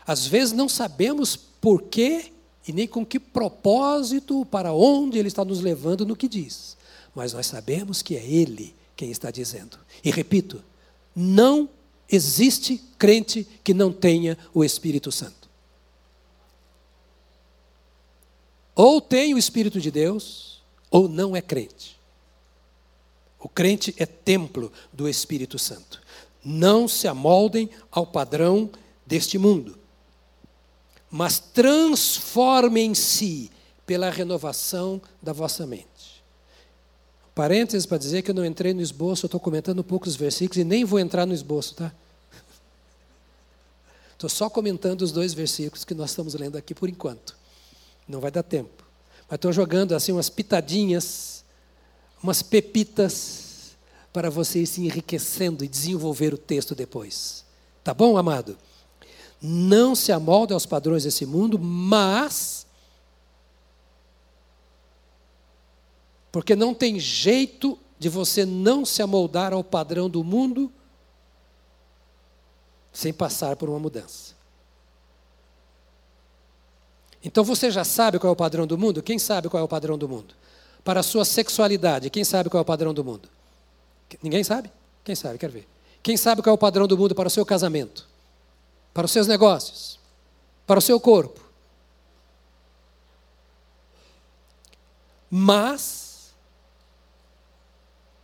[0.07, 2.33] Às vezes não sabemos por que
[2.66, 6.76] e nem com que propósito, para onde Ele está nos levando no que diz.
[7.14, 9.79] Mas nós sabemos que é Ele quem está dizendo.
[10.02, 10.62] E repito,
[11.14, 11.68] não
[12.11, 15.48] existe crente que não tenha o Espírito Santo.
[18.74, 21.96] Ou tem o Espírito de Deus, ou não é crente.
[23.38, 26.02] O crente é templo do Espírito Santo.
[26.44, 28.68] Não se amoldem ao padrão
[29.07, 29.79] deste mundo
[31.11, 33.51] mas transformem-se
[33.87, 36.25] pela renovação da vossa mente.
[37.35, 40.64] Parênteses para dizer que eu não entrei no esboço, eu estou comentando poucos versículos e
[40.64, 41.92] nem vou entrar no esboço, tá?
[44.12, 47.37] Estou só comentando os dois versículos que nós estamos lendo aqui por enquanto.
[48.09, 48.85] Não vai dar tempo.
[49.29, 51.45] Mas estou jogando assim umas pitadinhas,
[52.23, 53.47] umas pepitas,
[54.16, 57.45] para vocês se enriquecendo e desenvolver o texto depois.
[57.85, 58.57] Tá bom, amado?
[59.40, 62.66] Não se amolde aos padrões desse mundo, mas
[66.33, 70.70] porque não tem jeito de você não se amoldar ao padrão do mundo
[72.92, 74.35] sem passar por uma mudança.
[77.25, 79.03] Então você já sabe qual é o padrão do mundo?
[79.03, 80.35] Quem sabe qual é o padrão do mundo?
[80.85, 83.29] Para a sua sexualidade, quem sabe qual é o padrão do mundo?
[84.22, 84.70] Ninguém sabe?
[85.03, 85.38] Quem sabe?
[85.38, 85.66] Quero ver.
[86.03, 88.07] Quem sabe qual é o padrão do mundo para o seu casamento?
[88.97, 90.01] Para os seus negócios,
[90.67, 91.39] para o seu corpo.
[95.31, 96.35] Mas,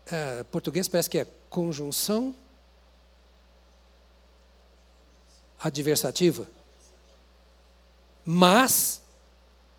[0.06, 2.34] é, português parece que é conjunção
[5.60, 6.48] adversativa.
[8.24, 9.02] Mas,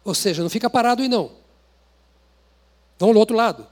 [0.05, 1.31] ou seja, não fica parado e não.
[2.99, 3.65] Vão do outro lado.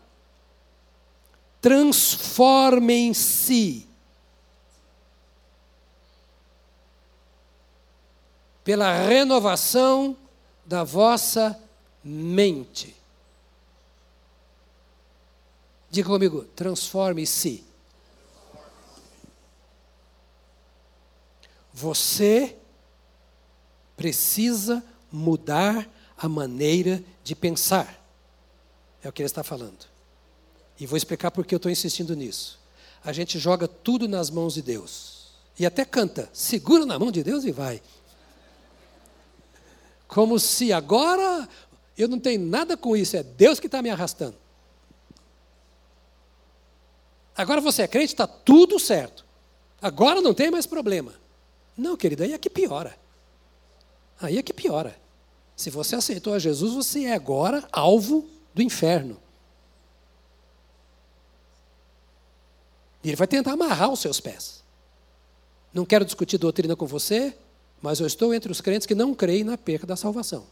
[1.62, 3.91] Transformem-se
[8.64, 10.16] pela renovação
[10.66, 11.60] da vossa
[12.04, 12.96] mente.
[15.90, 17.66] Diga comigo, transforme-se.
[21.74, 22.56] Você
[23.98, 28.00] precisa mudar a maneira de pensar.
[29.04, 29.86] É o que ele está falando.
[30.80, 32.60] E vou explicar por que eu estou insistindo nisso.
[33.04, 35.32] A gente joga tudo nas mãos de Deus.
[35.60, 37.82] E até canta, segura na mão de Deus e vai.
[40.12, 41.48] Como se agora
[41.98, 44.36] eu não tenho nada com isso, é Deus que está me arrastando.
[47.34, 49.26] Agora você é crente, está tudo certo.
[49.82, 51.14] Agora não tem mais problema.
[51.78, 52.94] Não, querido, aí é que piora.
[54.20, 55.00] Aí é que piora.
[55.56, 59.18] Se você aceitou a Jesus, você é agora alvo do inferno.
[63.02, 64.62] E ele vai tentar amarrar os seus pés.
[65.74, 67.34] Não quero discutir doutrina com você,
[67.82, 70.46] mas eu estou entre os crentes que não creem na perca da salvação.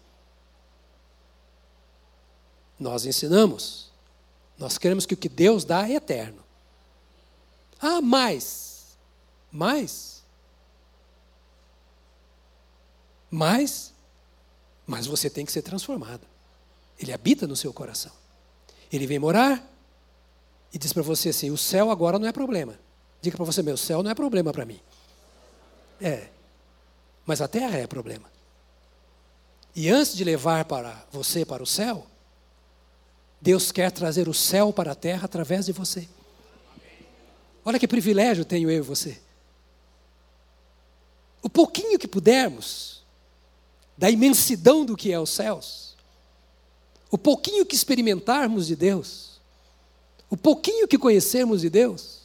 [2.80, 3.92] Nós ensinamos,
[4.58, 6.44] nós queremos que o que Deus dá é eterno.
[7.80, 8.98] Ah, mais,
[9.52, 10.24] mais,
[13.30, 13.94] mais,
[14.88, 16.26] mas você tem que ser transformado.
[16.98, 18.12] Ele habita no seu coração.
[18.92, 19.66] Ele vem morar
[20.74, 22.78] e diz para você assim: o céu agora não é problema.
[23.22, 24.80] Diga para você: meu céu não é problema para mim.
[26.02, 26.30] É,
[27.30, 28.28] mas a terra é problema.
[29.76, 32.08] E antes de levar para você para o céu,
[33.40, 36.10] Deus quer trazer o céu para a terra através de você.
[37.64, 39.22] Olha que privilégio tenho eu e você.
[41.44, 43.04] O pouquinho que pudermos
[43.96, 45.96] da imensidão do que é os céus,
[47.12, 49.40] o pouquinho que experimentarmos de Deus,
[50.32, 52.22] o pouquinho que conhecemos de Deus,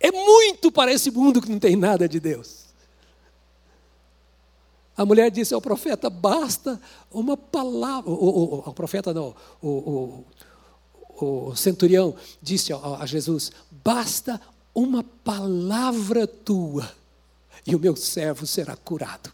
[0.00, 2.63] é muito para esse mundo que não tem nada de Deus.
[4.96, 6.80] A mulher disse ao profeta: basta
[7.10, 8.10] uma palavra.
[8.10, 10.24] O, o, o, profeta não, o,
[11.20, 14.40] o, centurião disse a, a Jesus: basta
[14.74, 16.90] uma palavra tua
[17.66, 19.32] e o meu servo será curado.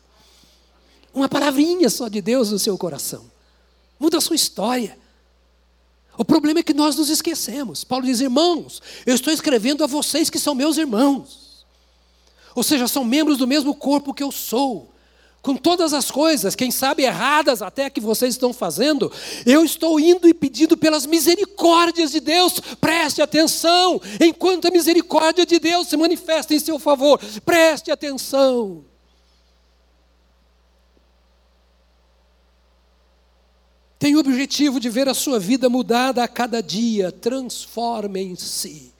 [1.12, 3.24] Uma palavrinha só de Deus no seu coração
[3.98, 4.98] muda a sua história.
[6.16, 7.84] O problema é que nós nos esquecemos.
[7.84, 11.66] Paulo diz: irmãos, eu estou escrevendo a vocês que são meus irmãos.
[12.54, 14.89] Ou seja, são membros do mesmo corpo que eu sou
[15.42, 19.10] com todas as coisas, quem sabe erradas até que vocês estão fazendo,
[19.46, 25.58] eu estou indo e pedindo pelas misericórdias de Deus, preste atenção, enquanto a misericórdia de
[25.58, 28.84] Deus se manifesta em seu favor, preste atenção.
[33.98, 38.94] Tem o objetivo de ver a sua vida mudada a cada dia, transformem-se.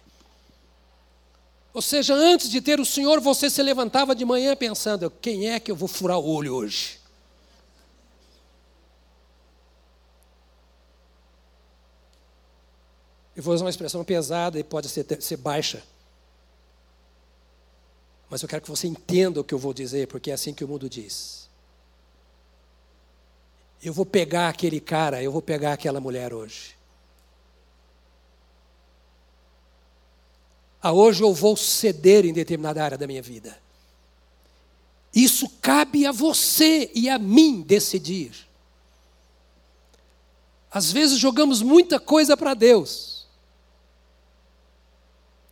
[1.73, 5.61] Ou seja, antes de ter o Senhor, você se levantava de manhã pensando: quem é
[5.61, 6.99] que eu vou furar o olho hoje?
[13.37, 15.83] Eu vou usar uma expressão pesada e pode ser, ser baixa.
[18.29, 20.65] Mas eu quero que você entenda o que eu vou dizer, porque é assim que
[20.65, 21.49] o mundo diz.
[23.83, 26.80] Eu vou pegar aquele cara, eu vou pegar aquela mulher hoje.
[30.83, 33.57] A hoje eu vou ceder em determinada área da minha vida.
[35.15, 38.49] Isso cabe a você e a mim decidir.
[40.71, 43.27] Às vezes jogamos muita coisa para Deus,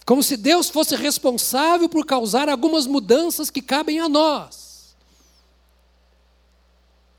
[0.07, 4.97] como se Deus fosse responsável por causar algumas mudanças que cabem a nós.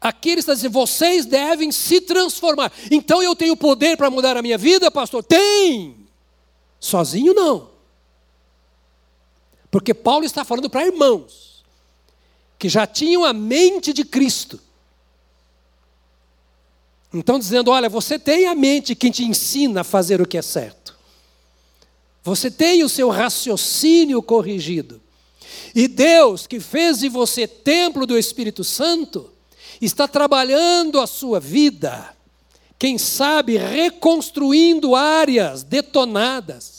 [0.02, 2.72] Aqui ele está dizendo: vocês devem se transformar.
[2.90, 5.24] Então eu tenho poder para mudar a minha vida, pastor?
[5.24, 6.08] Tem!
[6.80, 7.79] Sozinho não.
[9.72, 11.64] Porque Paulo está falando para irmãos
[12.58, 14.60] que já tinham a mente de Cristo.
[17.14, 20.42] Então, dizendo: olha, você tem a mente que te ensina a fazer o que é
[20.42, 20.98] certo.
[22.24, 25.02] Você tem o seu raciocínio corrigido.
[25.74, 29.32] E Deus, que fez de você templo do Espírito Santo,
[29.82, 32.16] está trabalhando a sua vida,
[32.78, 36.79] quem sabe reconstruindo áreas detonadas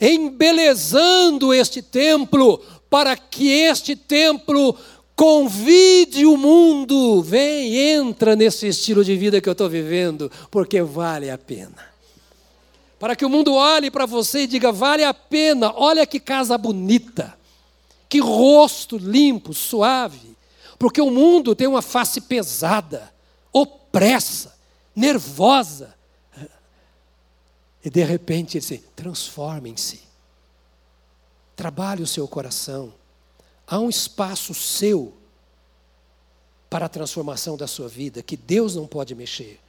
[0.00, 4.76] embelezando este templo, para que este templo
[5.16, 11.30] convide o mundo, vem, entra nesse estilo de vida que eu estou vivendo, porque vale
[11.30, 11.96] a pena.
[12.98, 16.56] Para que o mundo olhe para você e diga: vale a pena, olha que casa
[16.56, 17.36] bonita,
[18.08, 20.36] que rosto limpo, suave,
[20.78, 23.12] porque o mundo tem uma face pesada,
[23.52, 24.54] opressa,
[24.94, 25.95] nervosa,
[27.86, 30.00] e de repente ele diz: transformem-se.
[31.54, 32.92] Trabalhe o seu coração.
[33.64, 35.14] Há um espaço seu
[36.68, 39.60] para a transformação da sua vida que Deus não pode mexer.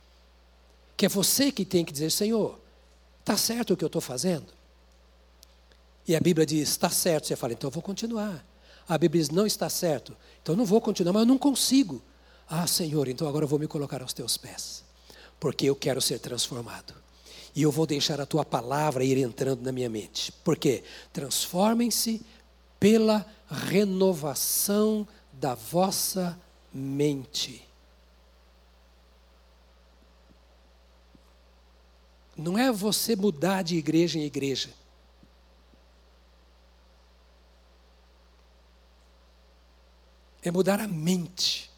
[0.97, 2.59] Que é você que tem que dizer: Senhor,
[3.19, 4.47] está certo o que eu estou fazendo?
[6.07, 7.27] E a Bíblia diz: está certo.
[7.27, 8.43] Você fala: então eu vou continuar.
[8.89, 10.17] A Bíblia diz: não está certo.
[10.41, 12.01] Então eu não vou continuar, mas eu não consigo.
[12.49, 14.83] Ah, Senhor, então agora eu vou me colocar aos teus pés,
[15.39, 17.05] porque eu quero ser transformado
[17.57, 20.31] e eu vou deixar a tua palavra ir entrando na minha mente.
[20.31, 20.83] Por quê?
[21.11, 22.23] Transformem-se
[22.79, 26.39] pela renovação da vossa
[26.71, 27.67] mente.
[32.37, 34.69] Não é você mudar de igreja em igreja.
[40.43, 41.71] É mudar a mente.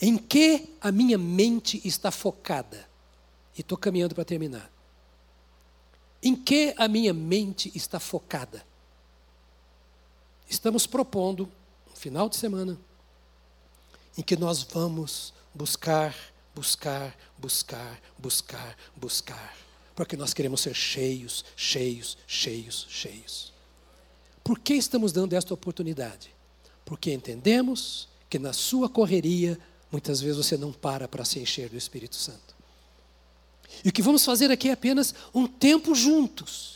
[0.00, 2.88] Em que a minha mente está focada?
[3.56, 4.70] E estou caminhando para terminar.
[6.22, 8.64] Em que a minha mente está focada?
[10.48, 11.50] Estamos propondo,
[11.88, 12.78] no final de semana,
[14.18, 16.14] em que nós vamos buscar,
[16.54, 19.56] buscar, buscar, buscar, buscar.
[19.94, 23.52] Porque nós queremos ser cheios, cheios, cheios, cheios.
[24.42, 26.34] Por que estamos dando esta oportunidade?
[26.84, 29.58] Porque entendemos que na sua correria,
[29.90, 32.59] muitas vezes você não para para se encher do Espírito Santo.
[33.84, 36.70] E o que vamos fazer aqui é apenas um tempo juntos,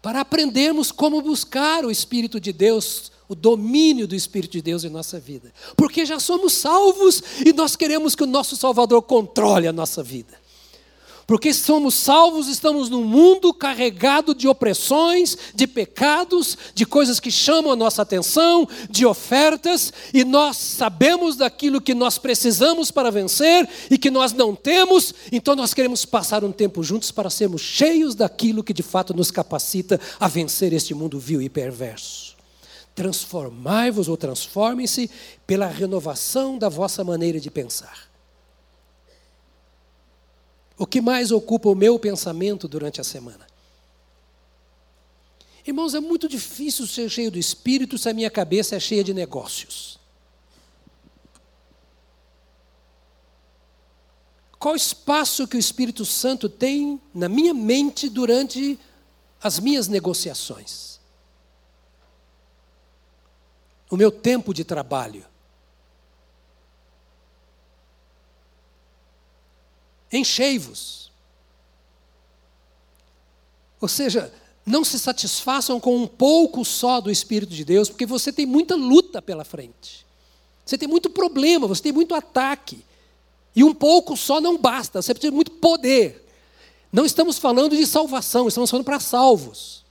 [0.00, 4.90] para aprendermos como buscar o Espírito de Deus, o domínio do Espírito de Deus em
[4.90, 5.52] nossa vida.
[5.76, 10.43] Porque já somos salvos e nós queremos que o nosso Salvador controle a nossa vida.
[11.26, 17.72] Porque somos salvos, estamos num mundo carregado de opressões, de pecados, de coisas que chamam
[17.72, 23.96] a nossa atenção, de ofertas, e nós sabemos daquilo que nós precisamos para vencer e
[23.96, 28.62] que nós não temos, então nós queremos passar um tempo juntos para sermos cheios daquilo
[28.62, 32.34] que de fato nos capacita a vencer este mundo vil e perverso.
[32.94, 35.10] Transformai-vos ou transformem-se
[35.46, 38.13] pela renovação da vossa maneira de pensar.
[40.76, 43.46] O que mais ocupa o meu pensamento durante a semana?
[45.66, 49.14] Irmãos, é muito difícil ser cheio do Espírito se a minha cabeça é cheia de
[49.14, 49.98] negócios.
[54.58, 58.78] Qual espaço que o Espírito Santo tem na minha mente durante
[59.42, 60.98] as minhas negociações?
[63.90, 65.24] O meu tempo de trabalho.
[70.18, 71.10] Enchei-vos.
[73.80, 74.32] Ou seja,
[74.64, 78.74] não se satisfaçam com um pouco só do Espírito de Deus, porque você tem muita
[78.74, 80.06] luta pela frente.
[80.64, 82.84] Você tem muito problema, você tem muito ataque.
[83.54, 86.26] E um pouco só não basta, você precisa de muito poder.
[86.92, 89.84] Não estamos falando de salvação, estamos falando para salvos.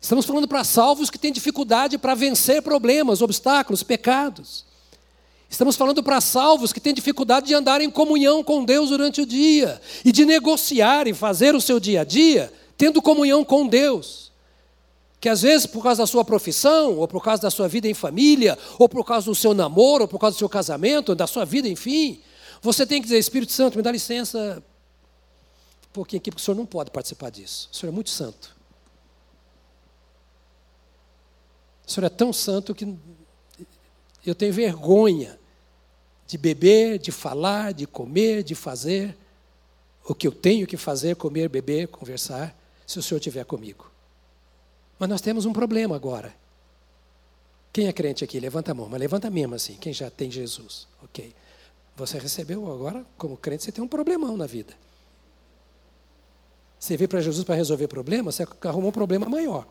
[0.00, 4.64] Estamos falando para salvos que têm dificuldade para vencer problemas, obstáculos, pecados.
[5.48, 9.26] Estamos falando para salvos que têm dificuldade de andar em comunhão com Deus durante o
[9.26, 14.32] dia e de negociar e fazer o seu dia a dia tendo comunhão com Deus.
[15.20, 17.94] Que às vezes, por causa da sua profissão, ou por causa da sua vida em
[17.94, 21.44] família, ou por causa do seu namoro, ou por causa do seu casamento, da sua
[21.44, 22.20] vida, enfim,
[22.60, 24.62] você tem que dizer: Espírito Santo, me dá licença
[25.88, 27.68] um pouquinho aqui, porque o senhor não pode participar disso.
[27.72, 28.54] O senhor é muito santo.
[31.86, 32.84] O senhor é tão santo que
[34.30, 35.38] eu tenho vergonha
[36.26, 39.16] de beber, de falar, de comer, de fazer
[40.08, 42.56] o que eu tenho que fazer, comer, beber, conversar,
[42.86, 43.90] se o Senhor estiver comigo.
[44.98, 46.34] Mas nós temos um problema agora.
[47.72, 48.40] Quem é crente aqui?
[48.40, 50.86] Levanta a mão, mas levanta mesmo assim, quem já tem Jesus.
[51.02, 51.34] Ok.
[51.96, 54.74] Você recebeu agora, como crente, você tem um problemão na vida.
[56.78, 59.66] Você veio para Jesus para resolver problemas, você arrumou um problema maior.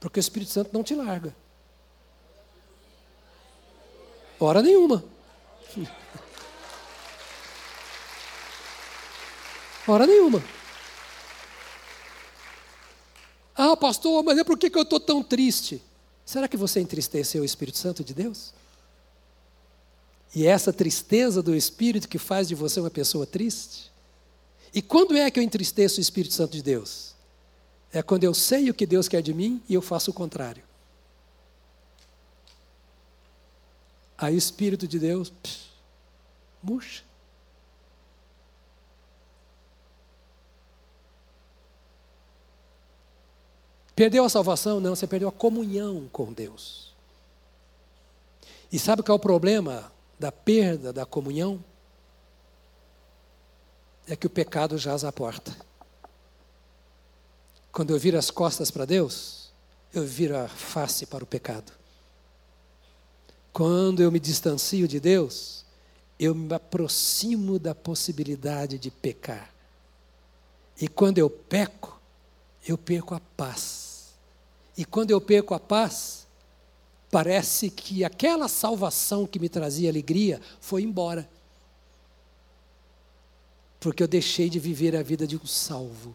[0.00, 1.34] Porque o Espírito Santo não te larga.
[4.40, 5.04] Hora nenhuma.
[9.86, 10.44] Hora nenhuma.
[13.56, 15.82] Ah, pastor, mas é por que eu estou tão triste?
[16.24, 18.52] Será que você entristeceu o Espírito Santo de Deus?
[20.34, 23.90] E é essa tristeza do Espírito que faz de você uma pessoa triste?
[24.72, 27.14] E quando é que eu entristeço o Espírito Santo de Deus?
[27.90, 30.62] É quando eu sei o que Deus quer de mim e eu faço o contrário.
[34.18, 35.68] Aí o Espírito de Deus pss,
[36.60, 37.04] murcha.
[43.94, 44.80] Perdeu a salvação?
[44.80, 46.94] Não, você perdeu a comunhão com Deus.
[48.70, 51.62] E sabe qual é o problema da perda da comunhão?
[54.06, 55.56] É que o pecado jaz à porta.
[57.72, 59.52] Quando eu viro as costas para Deus,
[59.92, 61.77] eu viro a face para o pecado.
[63.52, 65.64] Quando eu me distancio de Deus,
[66.18, 69.52] eu me aproximo da possibilidade de pecar.
[70.80, 72.00] E quando eu peco,
[72.66, 74.14] eu perco a paz.
[74.76, 76.26] E quando eu perco a paz,
[77.10, 81.28] parece que aquela salvação que me trazia alegria foi embora.
[83.80, 86.14] Porque eu deixei de viver a vida de um salvo.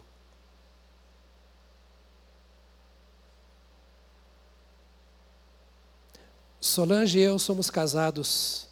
[6.64, 8.66] Solange e eu somos casados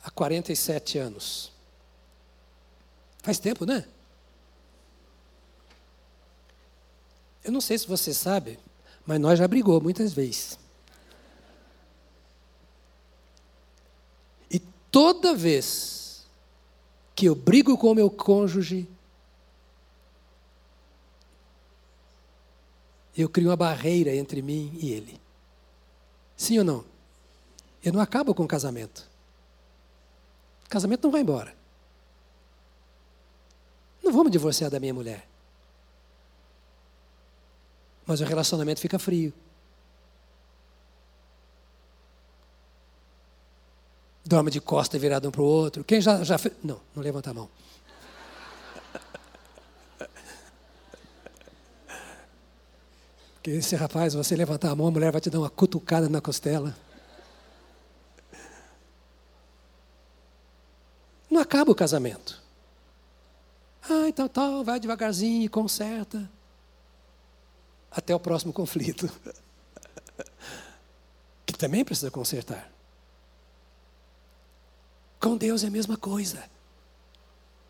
[0.00, 1.50] há 47 anos.
[3.20, 3.84] Faz tempo, né?
[7.42, 8.60] Eu não sei se você sabe,
[9.04, 10.56] mas nós já brigou muitas vezes.
[14.48, 16.24] E toda vez
[17.12, 18.88] que eu brigo com o meu cônjuge,
[23.18, 25.20] eu crio uma barreira entre mim e ele.
[26.36, 26.91] Sim ou não?
[27.82, 29.08] Eu não acabo com o casamento.
[30.64, 31.54] O casamento não vai embora.
[34.02, 35.26] Não vou me divorciar da minha mulher.
[38.06, 39.32] Mas o relacionamento fica frio.
[44.24, 45.84] Dorme de costa virado um para o outro.
[45.84, 46.54] Quem já, já fez.
[46.62, 47.48] Não, não levanta a mão.
[53.34, 56.20] Porque esse rapaz, você levantar a mão, a mulher vai te dar uma cutucada na
[56.20, 56.74] costela.
[61.52, 62.40] Acaba o casamento.
[63.86, 66.30] vai, tal, tal, vai devagarzinho, conserta.
[67.90, 69.06] Até o próximo conflito.
[71.44, 72.72] que também precisa consertar.
[75.20, 76.42] Com Deus é a mesma coisa.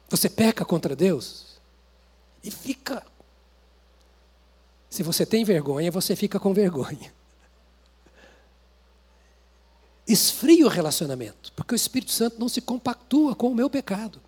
[0.09, 1.61] Você peca contra Deus
[2.45, 3.05] e fica.
[4.89, 7.13] Se você tem vergonha, você fica com vergonha.
[10.13, 14.21] Esfria o relacionamento, porque o Espírito Santo não se compactua com o meu pecado.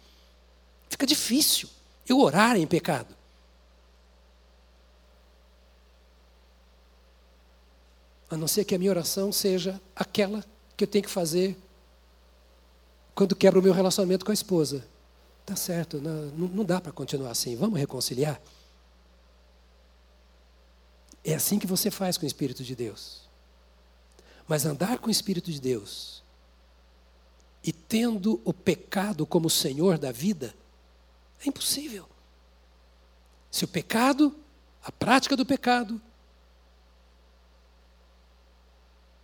[0.88, 1.68] Fica difícil
[2.08, 3.14] eu orar em pecado.
[8.30, 10.44] A não ser que a minha oração seja aquela
[10.76, 11.56] que eu tenho que fazer
[13.14, 14.86] quando quebro o meu relacionamento com a esposa.
[15.44, 17.54] Tá certo, não, não dá para continuar assim.
[17.56, 18.40] Vamos reconciliar?
[21.22, 23.23] É assim que você faz com o Espírito de Deus.
[24.46, 26.22] Mas andar com o Espírito de Deus
[27.62, 30.54] e tendo o pecado como Senhor da vida,
[31.44, 32.06] é impossível.
[33.50, 34.36] Se o pecado,
[34.82, 36.00] a prática do pecado,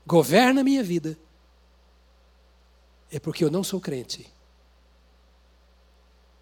[0.07, 1.19] governa a minha vida,
[3.11, 4.27] é porque eu não sou crente.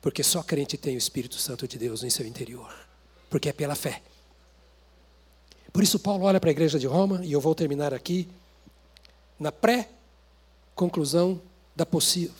[0.00, 2.72] Porque só crente tem o Espírito Santo de Deus em seu interior.
[3.28, 4.02] Porque é pela fé.
[5.72, 8.28] Por isso, Paulo olha para a igreja de Roma, e eu vou terminar aqui,
[9.38, 11.40] na pré-conclusão
[11.74, 12.34] da possível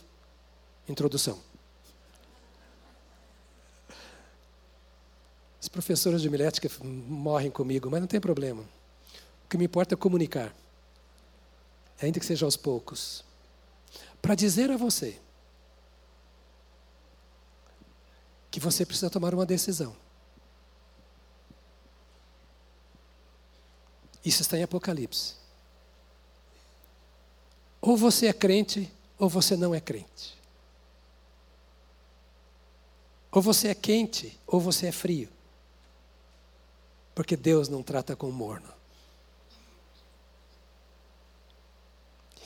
[0.89, 1.39] introdução.
[5.61, 8.63] As professoras de homilética morrem comigo, mas não tem problema.
[9.45, 10.55] O que me importa é comunicar,
[12.01, 13.25] ainda que seja aos poucos,
[14.21, 15.19] para dizer a você
[18.51, 19.95] que você precisa tomar uma decisão.
[24.25, 25.35] Isso está em Apocalipse.
[27.81, 30.37] Ou você é crente, ou você não é crente.
[33.31, 35.29] Ou você é quente, ou você é frio.
[37.15, 38.69] Porque Deus não trata com morno.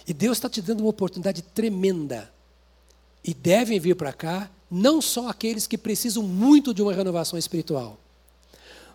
[0.06, 2.32] E Deus está te dando uma oportunidade tremenda.
[3.24, 7.98] E devem vir para cá não só aqueles que precisam muito de uma renovação espiritual,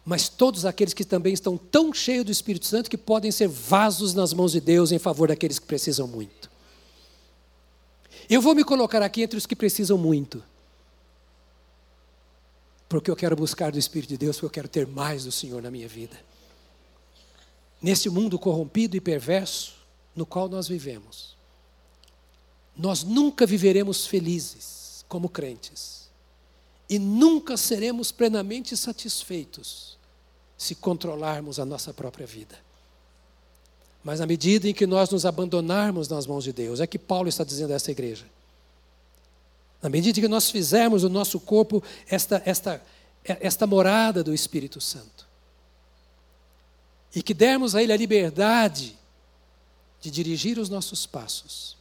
[0.08, 4.14] mas todos aqueles que também estão tão cheios do Espírito Santo que podem ser vasos
[4.14, 6.50] nas mãos de Deus em favor daqueles que precisam muito.
[8.30, 10.42] Eu vou me colocar aqui entre os que precisam muito.
[12.88, 15.62] Porque eu quero buscar do Espírito de Deus, porque eu quero ter mais do Senhor
[15.62, 16.18] na minha vida.
[17.82, 19.76] Nesse mundo corrompido e perverso
[20.16, 21.36] no qual nós vivemos,
[22.78, 26.08] nós nunca viveremos felizes como crentes.
[26.90, 29.97] E nunca seremos plenamente satisfeitos
[30.58, 32.58] se controlarmos a nossa própria vida.
[34.04, 37.30] Mas à medida em que nós nos abandonarmos nas mãos de Deus, é que Paulo
[37.30, 38.26] está dizendo a essa igreja.
[39.82, 42.82] Na medida em que nós fizermos o nosso corpo esta, esta,
[43.24, 45.28] esta morada do Espírito Santo,
[47.14, 48.98] e que dermos a Ele a liberdade
[50.02, 51.78] de dirigir os nossos passos,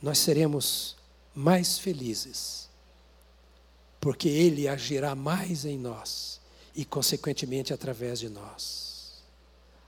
[0.00, 0.96] nós seremos
[1.34, 2.68] mais felizes,
[4.00, 6.40] porque Ele agirá mais em nós
[6.76, 9.22] e, consequentemente, através de nós.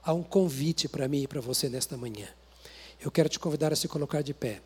[0.03, 2.27] Há um convite para mim e para você nesta manhã.
[2.99, 4.61] Eu quero te convidar a se colocar de pé.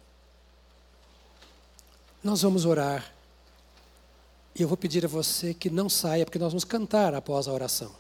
[2.24, 3.14] Nós vamos orar.
[4.56, 7.52] E eu vou pedir a você que não saia, porque nós vamos cantar após a
[7.52, 7.92] oração.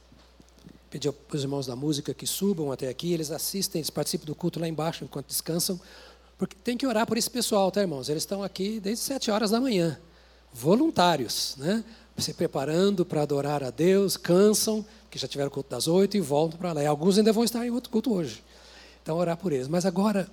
[0.89, 4.35] Pedir para os irmãos da música que subam até aqui, eles assistem, eles participam do
[4.35, 5.79] culto lá embaixo enquanto descansam.
[6.37, 8.07] Porque tem que orar por esse pessoal, tá, irmãos?
[8.07, 9.99] Eles estão aqui desde sete horas da manhã,
[10.53, 11.83] voluntários, né?
[12.17, 16.57] Se preparando para adorar a Deus, cansam, que já tiveram culto das oito e voltam
[16.59, 16.83] para lá.
[16.83, 18.43] E alguns ainda vão estar em outro culto hoje.
[19.01, 19.67] Então, orar por eles.
[19.67, 20.29] Mas agora,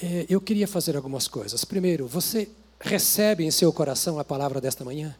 [0.00, 1.64] é, eu queria fazer algumas coisas.
[1.64, 2.48] Primeiro, você
[2.80, 5.14] recebe em seu coração a palavra desta manhã?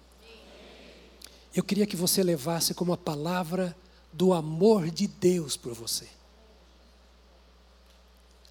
[1.54, 3.76] Eu queria que você levasse como a palavra
[4.12, 6.06] do amor de Deus por você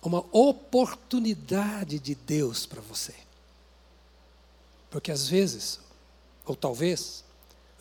[0.01, 3.14] uma oportunidade de Deus para você.
[4.89, 5.80] Porque às vezes,
[6.46, 7.24] ou talvez,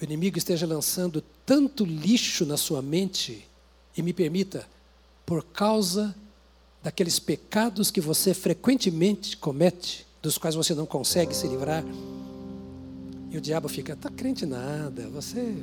[0.00, 3.46] o inimigo esteja lançando tanto lixo na sua mente,
[3.96, 4.66] e me permita,
[5.26, 6.14] por causa
[6.82, 11.84] daqueles pecados que você frequentemente comete, dos quais você não consegue se livrar.
[13.30, 15.54] E o diabo fica, tá crente nada, você.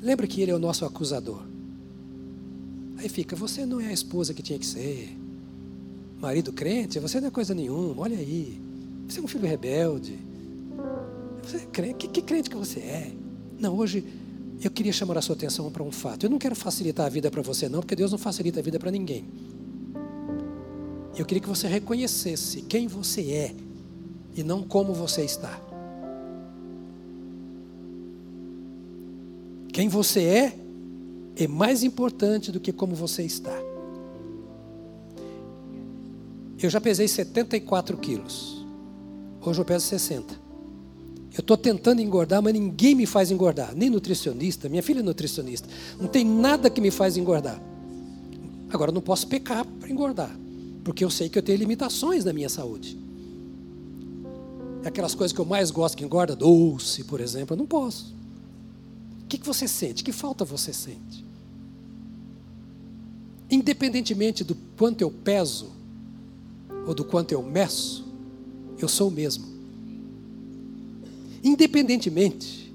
[0.00, 1.42] Lembra que ele é o nosso acusador.
[2.98, 5.16] Aí fica, você não é a esposa que tinha que ser.
[6.18, 8.65] Marido crente, você não é coisa nenhuma, olha aí.
[9.08, 10.18] Você é um filho rebelde.
[11.42, 13.12] Você é crente, que, que crente que você é?
[13.58, 14.04] Não, hoje
[14.62, 16.24] eu queria chamar a sua atenção para um fato.
[16.24, 18.78] Eu não quero facilitar a vida para você, não, porque Deus não facilita a vida
[18.78, 19.24] para ninguém.
[21.16, 23.54] Eu queria que você reconhecesse quem você é
[24.34, 25.60] e não como você está.
[29.72, 30.58] Quem você é
[31.36, 33.56] é mais importante do que como você está.
[36.60, 38.65] Eu já pesei 74 quilos.
[39.46, 40.34] Hoje eu peso 60.
[41.32, 43.74] Eu estou tentando engordar, mas ninguém me faz engordar.
[43.76, 45.68] Nem nutricionista, minha filha é nutricionista.
[46.00, 47.60] Não tem nada que me faz engordar.
[48.70, 50.34] Agora, eu não posso pecar para engordar.
[50.82, 52.98] Porque eu sei que eu tenho limitações na minha saúde.
[54.84, 58.14] Aquelas coisas que eu mais gosto que engorda, doce, por exemplo, eu não posso.
[59.22, 60.02] O que, que você sente?
[60.02, 61.24] Que falta você sente?
[63.50, 65.70] Independentemente do quanto eu peso,
[66.86, 68.05] ou do quanto eu meço,
[68.82, 69.46] eu sou o mesmo.
[71.42, 72.66] Independentemente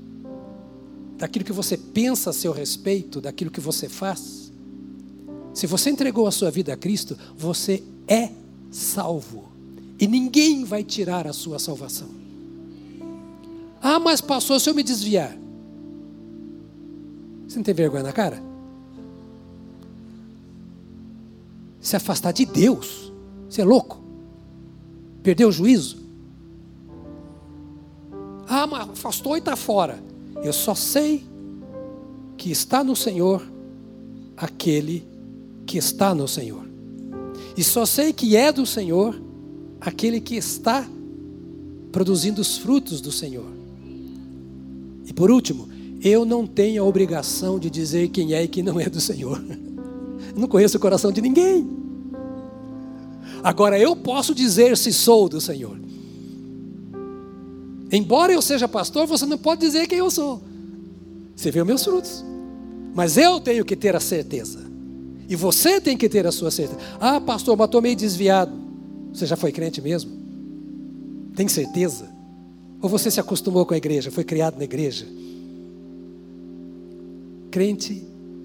[1.17, 4.51] daquilo que você pensa a seu respeito, daquilo que você faz,
[5.53, 8.31] se você entregou a sua vida a Cristo, você é
[8.71, 9.51] salvo.
[9.99, 12.07] E ninguém vai tirar a sua salvação.
[13.81, 15.37] Ah, mas passou se eu me desviar.
[17.47, 18.41] Você não tem vergonha na cara?
[21.79, 23.11] Se afastar de Deus.
[23.49, 24.00] Você é louco?
[25.23, 25.97] Perdeu o juízo?
[28.47, 30.03] Ah, mas afastou e está fora.
[30.43, 31.23] Eu só sei
[32.37, 33.41] que está no Senhor
[34.35, 35.07] aquele
[35.65, 36.65] que está no Senhor.
[37.55, 39.19] E só sei que é do Senhor
[39.79, 40.87] aquele que está
[41.91, 43.45] produzindo os frutos do Senhor.
[45.05, 45.69] E por último,
[46.01, 49.41] eu não tenho a obrigação de dizer quem é e quem não é do Senhor.
[50.33, 51.80] Eu não conheço o coração de ninguém.
[53.43, 55.77] Agora eu posso dizer se sou do Senhor.
[57.91, 60.41] Embora eu seja pastor, você não pode dizer quem eu sou.
[61.35, 62.23] Você vê os meus frutos.
[62.93, 64.59] Mas eu tenho que ter a certeza.
[65.27, 66.79] E você tem que ter a sua certeza.
[66.99, 68.51] Ah, pastor, mas estou meio desviado.
[69.13, 70.11] Você já foi crente mesmo?
[71.35, 72.09] Tem certeza?
[72.81, 75.05] Ou você se acostumou com a igreja, foi criado na igreja?
[77.49, 78.03] Crente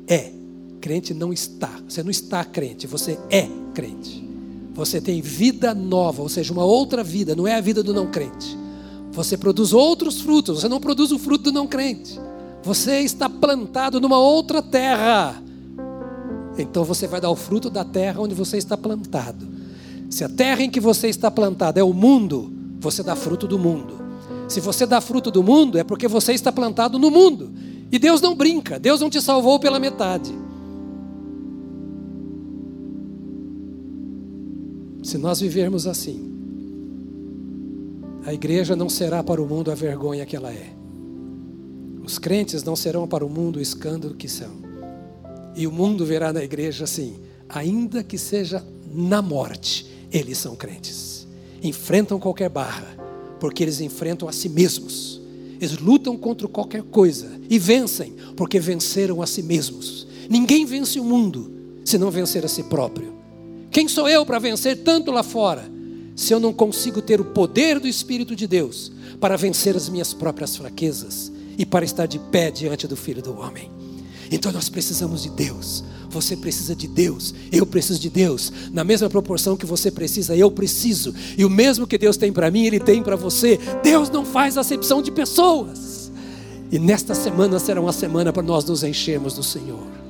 [0.09, 0.33] é,
[0.81, 1.71] crente não está.
[1.89, 4.26] Você não está crente, você é crente.
[4.77, 8.07] Você tem vida nova, ou seja, uma outra vida, não é a vida do não
[8.09, 8.59] crente.
[9.11, 12.21] Você produz outros frutos, você não produz o fruto do não crente.
[12.63, 15.43] Você está plantado numa outra terra.
[16.59, 19.49] Então você vai dar o fruto da terra onde você está plantado.
[20.11, 23.59] Se a terra em que você está plantado é o mundo, você dá fruto do
[23.59, 23.99] mundo.
[24.47, 27.51] Se você dá fruto do mundo, é porque você está plantado no mundo.
[27.91, 30.46] E Deus não brinca, Deus não te salvou pela metade.
[35.07, 36.33] Se nós vivermos assim,
[38.25, 40.73] a igreja não será para o mundo a vergonha que ela é.
[42.05, 44.51] Os crentes não serão para o mundo o escândalo que são.
[45.55, 51.25] E o mundo verá na igreja assim, ainda que seja na morte, eles são crentes.
[51.63, 52.97] Enfrentam qualquer barra,
[53.39, 55.21] porque eles enfrentam a si mesmos.
[55.61, 60.05] Eles lutam contra qualquer coisa e vencem, porque venceram a si mesmos.
[60.29, 61.49] Ninguém vence o mundo
[61.85, 63.16] se não vencer a si próprio.
[63.77, 65.71] Quem sou eu para vencer tanto lá fora,
[66.15, 70.15] se eu não consigo ter o poder do Espírito de Deus para vencer as minhas
[70.15, 73.71] próprias fraquezas e para estar de pé diante do Filho do Homem?
[74.33, 75.85] Então nós precisamos de Deus.
[76.09, 78.51] Você precisa de Deus, eu preciso de Deus.
[78.73, 81.15] Na mesma proporção que você precisa, eu preciso.
[81.37, 83.61] E o mesmo que Deus tem para mim, Ele tem para você.
[83.83, 86.11] Deus não faz acepção de pessoas.
[86.73, 90.06] E nesta semana será uma semana para nós nos enchermos do Senhor.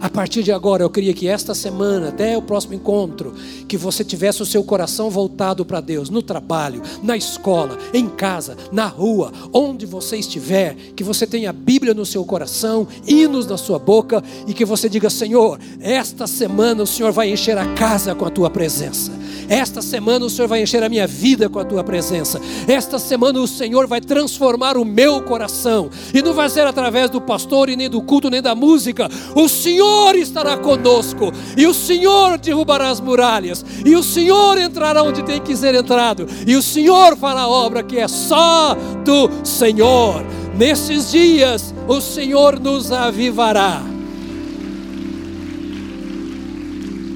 [0.00, 3.34] A partir de agora, eu queria que esta semana, até o próximo encontro,
[3.68, 8.56] que você tivesse o seu coração voltado para Deus, no trabalho, na escola, em casa,
[8.72, 13.58] na rua, onde você estiver, que você tenha a Bíblia no seu coração, hinos na
[13.58, 18.14] sua boca e que você diga: Senhor, esta semana o Senhor vai encher a casa
[18.14, 19.12] com a tua presença.
[19.50, 22.40] Esta semana o Senhor vai encher a minha vida com a tua presença.
[22.68, 25.90] Esta semana o Senhor vai transformar o meu coração.
[26.14, 29.10] E não vai ser através do pastor e nem do culto, nem da música.
[29.34, 31.32] O Senhor estará conosco.
[31.56, 33.64] E o Senhor derrubará as muralhas.
[33.84, 36.26] E o Senhor entrará onde tem que ser entrado.
[36.46, 38.74] E o Senhor fará a obra que é só
[39.04, 40.24] do Senhor.
[40.56, 43.82] Nesses dias o Senhor nos avivará.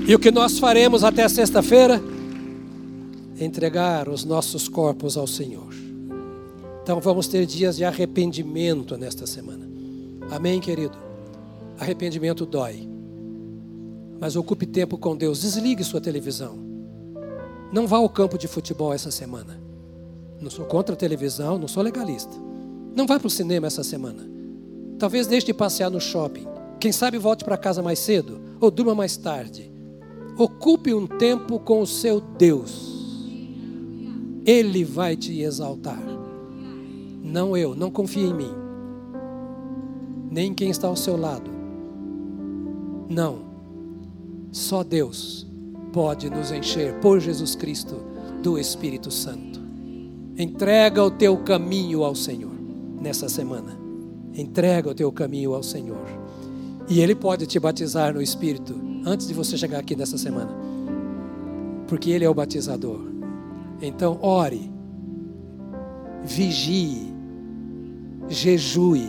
[0.06, 2.14] E o que nós faremos até sexta-feira?
[3.38, 5.74] entregar os nossos corpos ao Senhor.
[6.82, 9.68] Então vamos ter dias de arrependimento nesta semana.
[10.30, 11.03] Amém, querido?
[11.78, 12.88] Arrependimento dói.
[14.20, 15.40] Mas ocupe tempo com Deus.
[15.40, 16.58] Desligue sua televisão.
[17.72, 19.60] Não vá ao campo de futebol essa semana.
[20.40, 22.34] Não sou contra a televisão, não sou legalista.
[22.94, 24.28] Não vá para o cinema essa semana.
[24.98, 26.46] Talvez deixe de passear no shopping.
[26.78, 29.72] Quem sabe volte para casa mais cedo ou durma mais tarde.
[30.38, 32.92] Ocupe um tempo com o seu Deus
[34.44, 36.02] Ele vai te exaltar.
[37.22, 38.52] Não eu, não confie em mim.
[40.30, 41.53] Nem em quem está ao seu lado.
[43.09, 43.38] Não.
[44.52, 45.46] Só Deus
[45.92, 47.96] pode nos encher por Jesus Cristo
[48.42, 49.61] do Espírito Santo.
[50.36, 52.52] Entrega o teu caminho ao Senhor
[53.00, 53.78] nessa semana.
[54.34, 56.07] Entrega o teu caminho ao Senhor.
[56.88, 58.74] E Ele pode te batizar no Espírito
[59.07, 60.50] antes de você chegar aqui nessa semana.
[61.86, 63.00] Porque Ele é o batizador.
[63.80, 64.72] Então, ore,
[66.24, 67.14] vigie,
[68.28, 69.09] jejue,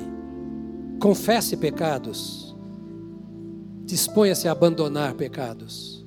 [0.99, 2.44] confesse pecados,
[3.85, 6.03] disponha-se a abandonar pecados,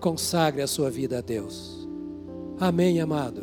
[0.00, 1.86] consagre a sua vida a Deus.
[2.58, 3.42] Amém, amado.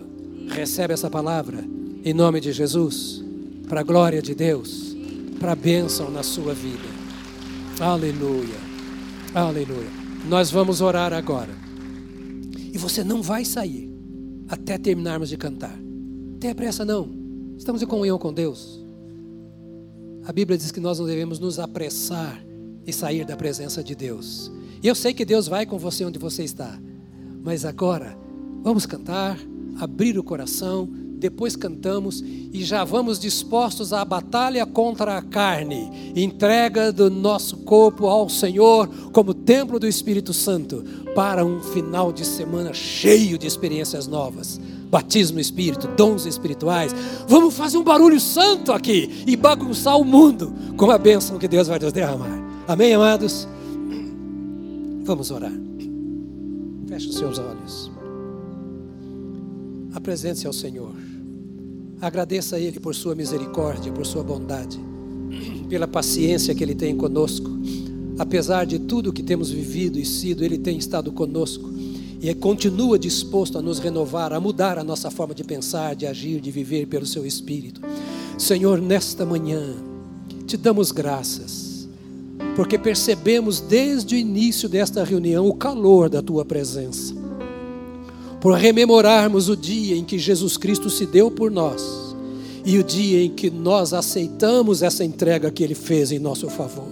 [0.49, 1.63] Recebe essa palavra
[2.05, 3.23] em nome de Jesus,
[3.67, 4.95] para a glória de Deus,
[5.39, 6.87] para a bênção na sua vida.
[7.79, 8.57] Aleluia,
[9.33, 9.89] aleluia.
[10.27, 11.51] Nós vamos orar agora.
[12.73, 13.89] E você não vai sair
[14.47, 15.77] até terminarmos de cantar.
[16.39, 17.09] Tenha pressa, não.
[17.57, 18.83] Estamos em comunhão com Deus.
[20.25, 22.43] A Bíblia diz que nós não devemos nos apressar
[22.85, 24.51] e sair da presença de Deus.
[24.81, 26.77] E eu sei que Deus vai com você onde você está.
[27.43, 28.17] Mas agora,
[28.61, 29.37] vamos cantar,
[29.79, 30.89] abrir o coração,
[31.23, 38.07] depois cantamos e já vamos dispostos à batalha contra a carne, entrega do nosso corpo
[38.07, 40.83] ao Senhor como templo do Espírito Santo,
[41.15, 44.59] para um final de semana cheio de experiências novas.
[44.89, 46.93] Batismo espírito, dons espirituais.
[47.25, 51.69] Vamos fazer um barulho santo aqui e bagunçar o mundo com a bênção que Deus
[51.69, 52.42] vai nos derramar.
[52.65, 53.45] Amém, amados?
[55.03, 55.51] Vamos orar.
[56.87, 57.91] Feche os seus olhos.
[59.93, 60.95] Apresente-se ao Senhor.
[61.99, 64.79] Agradeça a Ele por sua misericórdia, por sua bondade,
[65.67, 67.49] pela paciência que Ele tem conosco.
[68.17, 71.69] Apesar de tudo que temos vivido e sido, Ele tem estado conosco
[72.21, 76.39] e continua disposto a nos renovar, a mudar a nossa forma de pensar, de agir,
[76.39, 77.81] de viver pelo Seu Espírito.
[78.37, 79.75] Senhor, nesta manhã,
[80.47, 81.62] te damos graças,
[82.55, 87.23] porque percebemos desde o início desta reunião o calor da Tua presença
[88.43, 92.13] por rememorarmos o dia em que Jesus Cristo se deu por nós
[92.65, 96.89] e o dia em que nós aceitamos essa entrega que Ele fez em nosso favor.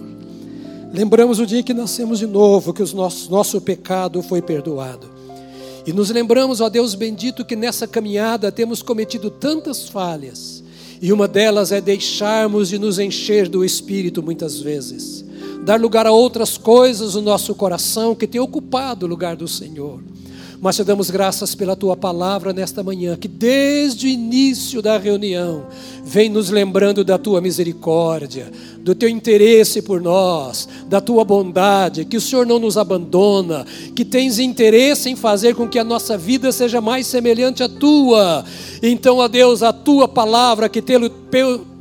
[0.94, 5.06] Lembramos o dia em que nascemos de novo, que o nosso, nosso pecado foi perdoado.
[5.86, 10.64] E nos lembramos, ó Deus bendito, que nessa caminhada temos cometido tantas falhas,
[11.02, 15.21] e uma delas é deixarmos de nos encher do Espírito muitas vezes,
[15.62, 20.00] dar lugar a outras coisas no nosso coração que tem ocupado o lugar do Senhor.
[20.60, 25.66] Mas te damos graças pela tua palavra nesta manhã, que desde o início da reunião
[26.04, 28.48] vem nos lembrando da tua misericórdia,
[28.78, 34.04] do teu interesse por nós, da tua bondade, que o Senhor não nos abandona, que
[34.04, 38.44] tens interesse em fazer com que a nossa vida seja mais semelhante à tua.
[38.80, 41.10] Então, ó Deus, a tua palavra que pelo,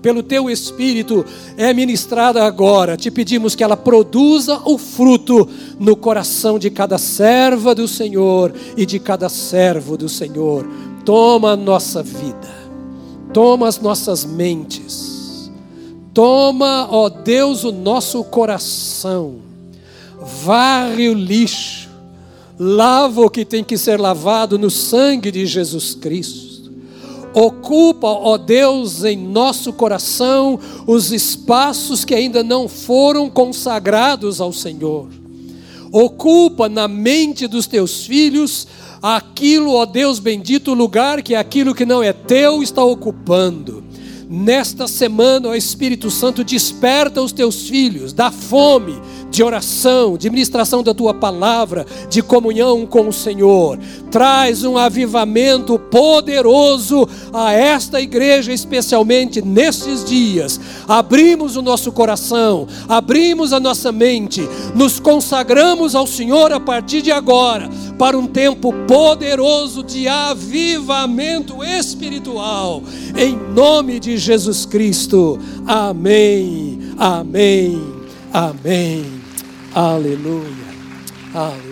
[0.02, 1.24] pelo teu Espírito
[1.56, 2.98] é ministrada agora.
[2.98, 5.48] Te pedimos que ela produza o fruto
[5.80, 10.68] no coração de cada serva do Senhor e de cada servo do Senhor.
[11.06, 12.50] Toma a nossa vida,
[13.34, 15.52] toma as nossas mentes,
[16.14, 19.36] toma, ó Deus, o nosso coração,
[20.44, 21.90] varre o lixo,
[22.60, 26.51] lava o que tem que ser lavado no sangue de Jesus Cristo
[27.34, 35.08] Ocupa, ó Deus, em nosso coração os espaços que ainda não foram consagrados ao Senhor.
[35.92, 38.68] Ocupa na mente dos teus filhos
[39.02, 43.84] aquilo, ó Deus bendito, o lugar que aquilo que não é teu está ocupando.
[44.34, 48.98] Nesta semana, ó Espírito Santo, desperta os teus filhos da fome,
[49.30, 53.78] de oração, de ministração da tua palavra, de comunhão com o Senhor.
[54.10, 60.58] Traz um avivamento poderoso a esta igreja, especialmente nesses dias.
[60.88, 67.12] Abrimos o nosso coração, abrimos a nossa mente, nos consagramos ao Senhor a partir de
[67.12, 67.70] agora,
[68.02, 72.82] para um tempo poderoso de avivamento espiritual.
[73.16, 75.38] Em nome de Jesus Cristo.
[75.68, 76.80] Amém.
[76.98, 77.80] Amém.
[78.34, 79.06] Amém.
[79.76, 80.50] Aleluia.
[81.32, 81.71] Aleluia.